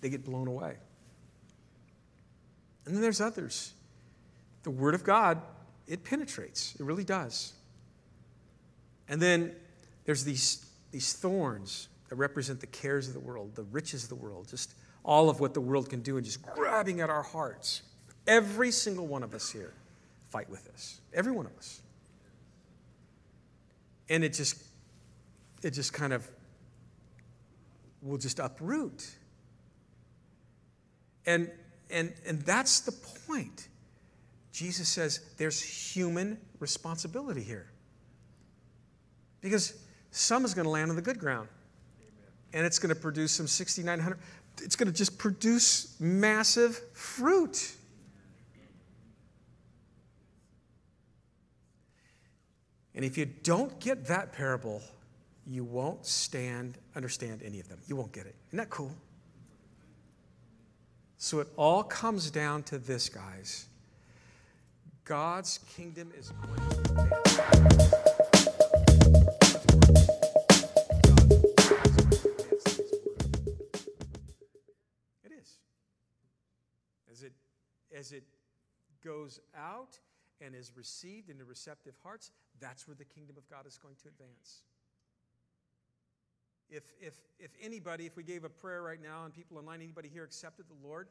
[0.00, 0.76] they get blown away.
[2.86, 3.72] And then there's others.
[4.62, 5.42] The Word of God,
[5.88, 7.54] it penetrates, it really does.
[9.08, 9.54] And then
[10.04, 14.14] there's these, these thorns that represent the cares of the world, the riches of the
[14.14, 14.74] world, just
[15.04, 17.82] all of what the world can do, and just grabbing at our hearts.
[18.26, 19.72] Every single one of us here
[20.30, 21.00] fight with this.
[21.14, 21.80] Every one of us.
[24.10, 24.62] And it just,
[25.62, 26.28] it just kind of
[28.02, 29.10] will just uproot.
[31.26, 31.50] And,
[31.90, 32.92] and, and that's the
[33.26, 33.68] point.
[34.58, 37.70] Jesus says there's human responsibility here.
[39.40, 39.74] Because
[40.10, 41.48] some is going to land on the good ground
[42.52, 44.18] and it's going to produce some 6,900.
[44.60, 47.72] It's going to just produce massive fruit.
[52.96, 54.82] And if you don't get that parable,
[55.46, 57.78] you won't stand, understand any of them.
[57.86, 58.34] You won't get it.
[58.48, 58.90] Isn't that cool?
[61.16, 63.68] So it all comes down to this, guys.
[65.08, 67.94] God's kingdom is going to advance.
[75.24, 75.58] It is.
[77.96, 78.22] as it
[79.02, 79.98] goes out
[80.42, 82.30] and is received into receptive hearts,
[82.60, 84.60] that's where the kingdom of God is going to advance.
[86.68, 90.10] If, if, if anybody, if we gave a prayer right now and people online, anybody
[90.12, 91.08] here accepted the Lord,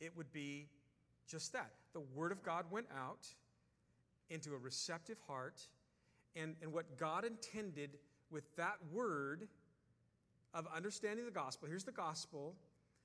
[0.00, 0.66] it would be
[1.30, 1.70] just that.
[1.92, 3.26] The Word of God went out
[4.28, 5.60] into a receptive heart,
[6.36, 7.98] and, and what God intended
[8.30, 9.48] with that word
[10.54, 12.54] of understanding the gospel here's the gospel,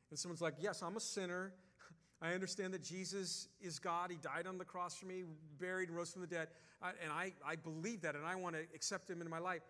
[0.10, 1.52] and someone's like, Yes, I'm a sinner.
[2.22, 4.12] I understand that Jesus is God.
[4.12, 5.24] He died on the cross for me,
[5.60, 6.48] buried, and rose from the dead.
[6.82, 9.62] And I, I believe that, and I want to accept him into my life.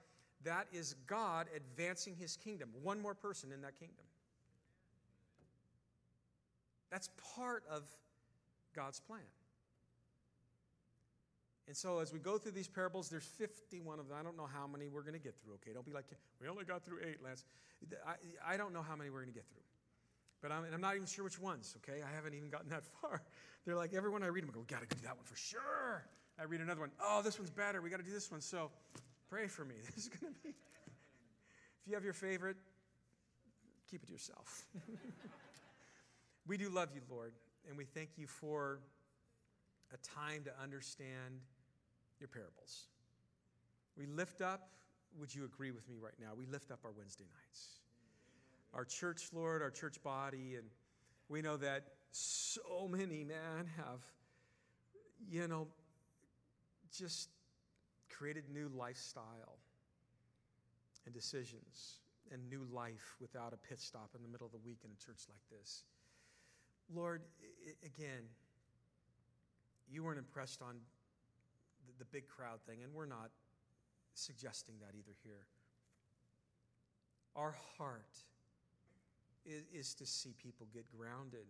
[0.44, 2.70] That is God advancing his kingdom.
[2.84, 4.06] One more person in that kingdom.
[6.92, 7.84] That's part of
[8.76, 9.22] God's plan.
[11.68, 14.18] And so as we go through these parables, there's 51 of them.
[14.20, 15.72] I don't know how many we're going to get through, okay?
[15.74, 16.06] Don't be like,
[16.40, 17.44] we only got through eight, Lance.
[18.06, 19.64] I, I don't know how many we're going to get through.
[20.42, 22.02] But I'm, I'm, not even sure which ones, okay?
[22.04, 23.24] I haven't even gotten that far.
[23.66, 25.36] They're like, everyone I read them, I go, we got to do that one for
[25.36, 26.06] sure.
[26.38, 27.82] I read another one, oh, this one's better.
[27.82, 28.42] We got to do this one.
[28.42, 28.70] So
[29.30, 29.76] pray for me.
[29.96, 32.58] This is going to be, if you have your favorite,
[33.90, 34.66] keep it to yourself.
[36.48, 37.34] we do love you, Lord,
[37.68, 38.80] and we thank you for
[39.94, 41.42] a time to understand
[42.20, 42.88] your parables.
[43.98, 44.70] We lift up,
[45.18, 46.30] would you agree with me right now?
[46.38, 47.80] We lift up our Wednesday nights.
[48.74, 50.68] Our church, Lord, our church body, and
[51.30, 54.02] we know that so many, man, have,
[55.30, 55.68] you know,
[56.92, 57.30] just
[58.10, 59.60] created new lifestyle
[61.06, 62.00] and decisions
[62.32, 65.06] and new life without a pit stop in the middle of the week in a
[65.06, 65.84] church like this.
[66.94, 67.22] Lord,
[67.84, 68.24] again,
[69.90, 70.76] you weren't impressed on
[72.00, 73.30] the, big crowd thing, and we're not
[74.14, 75.46] suggesting that either here.
[77.36, 78.18] Our heart
[79.46, 81.46] is, is to see people get grounded,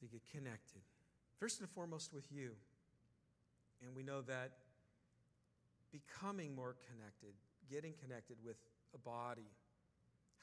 [0.00, 0.82] to get connected,
[1.38, 2.52] first and foremost with you.
[3.82, 4.52] And we know that
[5.92, 7.34] becoming more connected,
[7.70, 8.56] getting connected with
[8.94, 9.50] a body,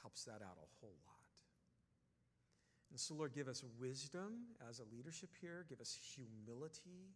[0.01, 1.14] helps that out a whole lot.
[2.91, 7.09] And so, Lord, give us wisdom as a leadership here, give us humility,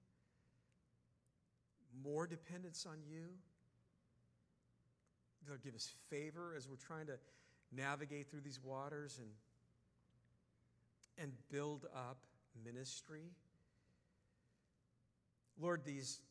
[2.04, 3.28] more dependence on you.
[5.48, 7.18] Lord, give us favor as we're trying to
[7.76, 9.30] navigate through these waters and,
[11.18, 12.18] and build up
[12.64, 13.32] ministry.
[15.60, 16.22] Lord, these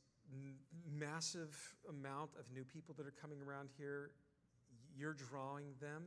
[0.99, 1.57] massive
[1.89, 4.11] amount of new people that are coming around here,
[4.97, 6.03] you're drawing them.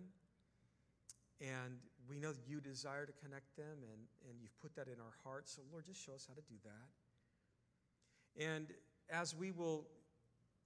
[1.40, 1.80] And
[2.12, 5.16] we know that you desire to connect them, and, and you've put that in our
[5.24, 5.54] hearts.
[5.56, 8.46] So, Lord, just show us how to do that.
[8.46, 8.68] And
[9.10, 9.88] as we will,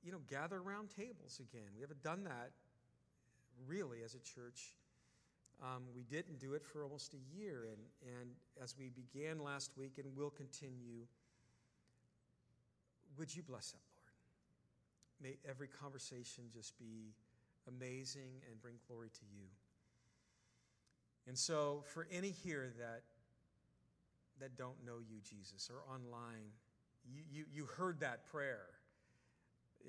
[0.04, 2.50] you know, gather around tables again, we haven't done that
[3.68, 4.74] really as a church.
[5.62, 7.68] Um, we didn't do it for almost a year.
[7.70, 8.30] And, and
[8.62, 11.06] as we began last week and will continue,
[13.18, 14.14] would you bless that, Lord?
[15.22, 17.14] May every conversation just be
[17.68, 19.46] amazing and bring glory to you.
[21.28, 23.02] And so, for any here that,
[24.40, 26.52] that don't know you, Jesus, or online,
[27.08, 28.68] you, you, you heard that prayer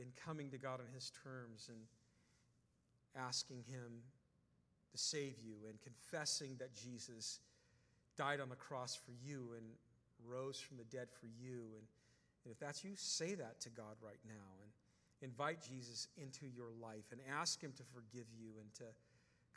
[0.01, 1.79] in coming to God on His terms and
[3.17, 4.03] asking Him
[4.93, 7.41] to save you and confessing that Jesus
[8.17, 9.67] died on the cross for you and
[10.27, 11.61] rose from the dead for you.
[11.77, 11.85] And,
[12.45, 14.33] and if that's you, say that to God right now
[14.63, 14.71] and
[15.31, 18.85] invite Jesus into your life and ask Him to forgive you and to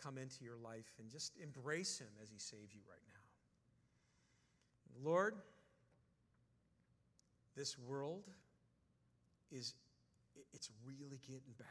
[0.01, 5.09] come into your life and just embrace Him as He saves you right now.
[5.09, 5.35] Lord,
[7.55, 8.23] this world
[9.51, 9.73] is
[10.53, 11.67] it's really getting bad.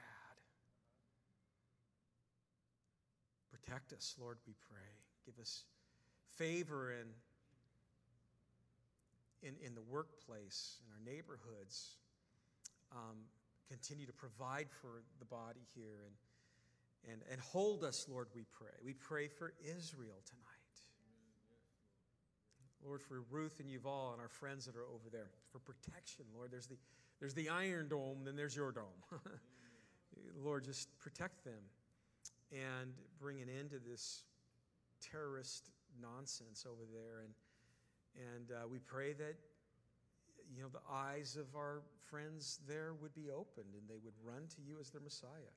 [3.50, 4.90] Protect us, Lord, we pray.
[5.26, 5.64] Give us
[6.36, 7.06] favor in,
[9.46, 11.96] in, in the workplace, in our neighborhoods.
[12.92, 13.16] Um,
[13.68, 16.14] continue to provide for the body here and
[17.10, 18.70] and, and hold us, Lord, we pray.
[18.84, 20.44] We pray for Israel tonight.
[22.84, 26.50] Lord, for Ruth and Yuval and our friends that are over there, for protection, Lord.
[26.50, 26.76] There's the,
[27.20, 28.84] there's the Iron Dome, then there's your dome.
[30.42, 31.60] Lord, just protect them
[32.52, 34.22] and bring an end to this
[35.00, 35.70] terrorist
[36.00, 37.24] nonsense over there.
[37.24, 37.34] And,
[38.34, 39.34] and uh, we pray that
[40.54, 44.46] you know, the eyes of our friends there would be opened and they would run
[44.48, 45.52] to you as their Messiah.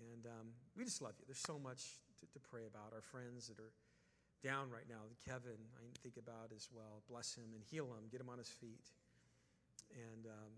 [0.00, 0.46] And um,
[0.76, 1.24] we just love you.
[1.26, 2.92] There's so much to, to, pray about.
[2.92, 3.72] Our friends that are
[4.42, 7.02] down right now, Kevin, I think about as well.
[7.08, 8.88] Bless him and heal him, get him on his feet.
[9.92, 10.52] And um,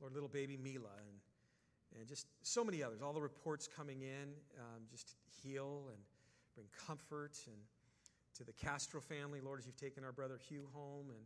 [0.00, 3.02] Lord, little baby Mila, and, and just so many others.
[3.02, 5.98] All the reports coming in, um, just heal and
[6.54, 7.36] bring comfort.
[7.46, 7.56] And
[8.38, 11.20] to the Castro family, Lord, as you've taken our brother Hugh home and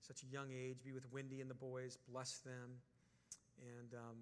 [0.00, 2.80] such a young age, be with Wendy and the boys, bless them.
[3.60, 4.16] And um,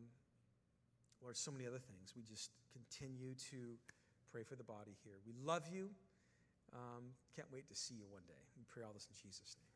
[1.23, 2.15] Lord, so many other things.
[2.17, 3.77] We just continue to
[4.31, 5.15] pray for the body here.
[5.27, 5.91] We love you.
[6.73, 8.43] Um, can't wait to see you one day.
[8.57, 9.68] We pray all this in Jesus' name.